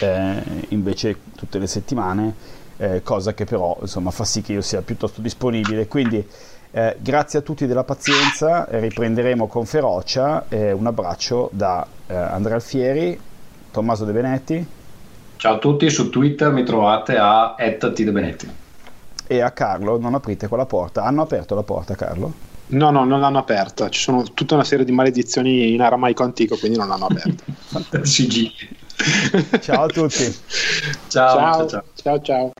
eh, 0.00 0.42
invece 0.68 1.16
tutte 1.36 1.58
le 1.58 1.66
settimane 1.66 2.34
eh, 2.78 3.02
cosa 3.02 3.34
che 3.34 3.44
però 3.44 3.76
insomma, 3.80 4.10
fa 4.10 4.24
sì 4.24 4.40
che 4.42 4.54
io 4.54 4.62
sia 4.62 4.82
piuttosto 4.82 5.20
disponibile. 5.20 5.86
Quindi 5.86 6.26
eh, 6.70 6.96
grazie 6.98 7.40
a 7.40 7.42
tutti 7.42 7.66
della 7.66 7.84
pazienza, 7.84 8.66
riprenderemo 8.68 9.46
con 9.46 9.66
ferocia. 9.66 10.46
un 10.48 10.86
abbraccio 10.86 11.50
da 11.52 11.86
eh, 12.06 12.14
Andrea 12.14 12.56
Alfieri, 12.56 13.18
Tommaso 13.70 14.04
De 14.04 14.12
Benetti. 14.12 14.66
Ciao 15.36 15.54
a 15.54 15.58
tutti, 15.58 15.88
su 15.88 16.10
Twitter 16.10 16.50
mi 16.50 16.64
trovate 16.64 17.16
a 17.16 17.54
@tdebenetti. 17.56 18.50
E 19.30 19.40
a 19.40 19.50
Carlo, 19.50 19.98
non 19.98 20.14
aprite 20.14 20.48
quella 20.48 20.66
porta. 20.66 21.04
Hanno 21.04 21.22
aperto 21.22 21.54
la 21.54 21.62
porta, 21.62 21.94
Carlo? 21.94 22.32
No, 22.68 22.90
no, 22.90 23.04
non 23.04 23.20
l'hanno 23.20 23.38
aperta. 23.38 23.88
Ci 23.88 24.00
sono 24.00 24.22
tutta 24.34 24.54
una 24.54 24.64
serie 24.64 24.84
di 24.84 24.92
maledizioni 24.92 25.72
in 25.72 25.80
aramaico 25.80 26.22
antico, 26.22 26.56
quindi 26.56 26.76
non 26.78 26.88
l'hanno 26.88 27.06
aperta. 27.06 27.44
Sigilli. 28.04 28.52
ciao 29.60 29.84
a 29.84 29.86
tutti. 29.86 30.34
ciao, 31.08 31.36
ciao. 31.36 31.68
ciao. 31.68 31.84
ciao. 31.94 32.20
ciao. 32.20 32.52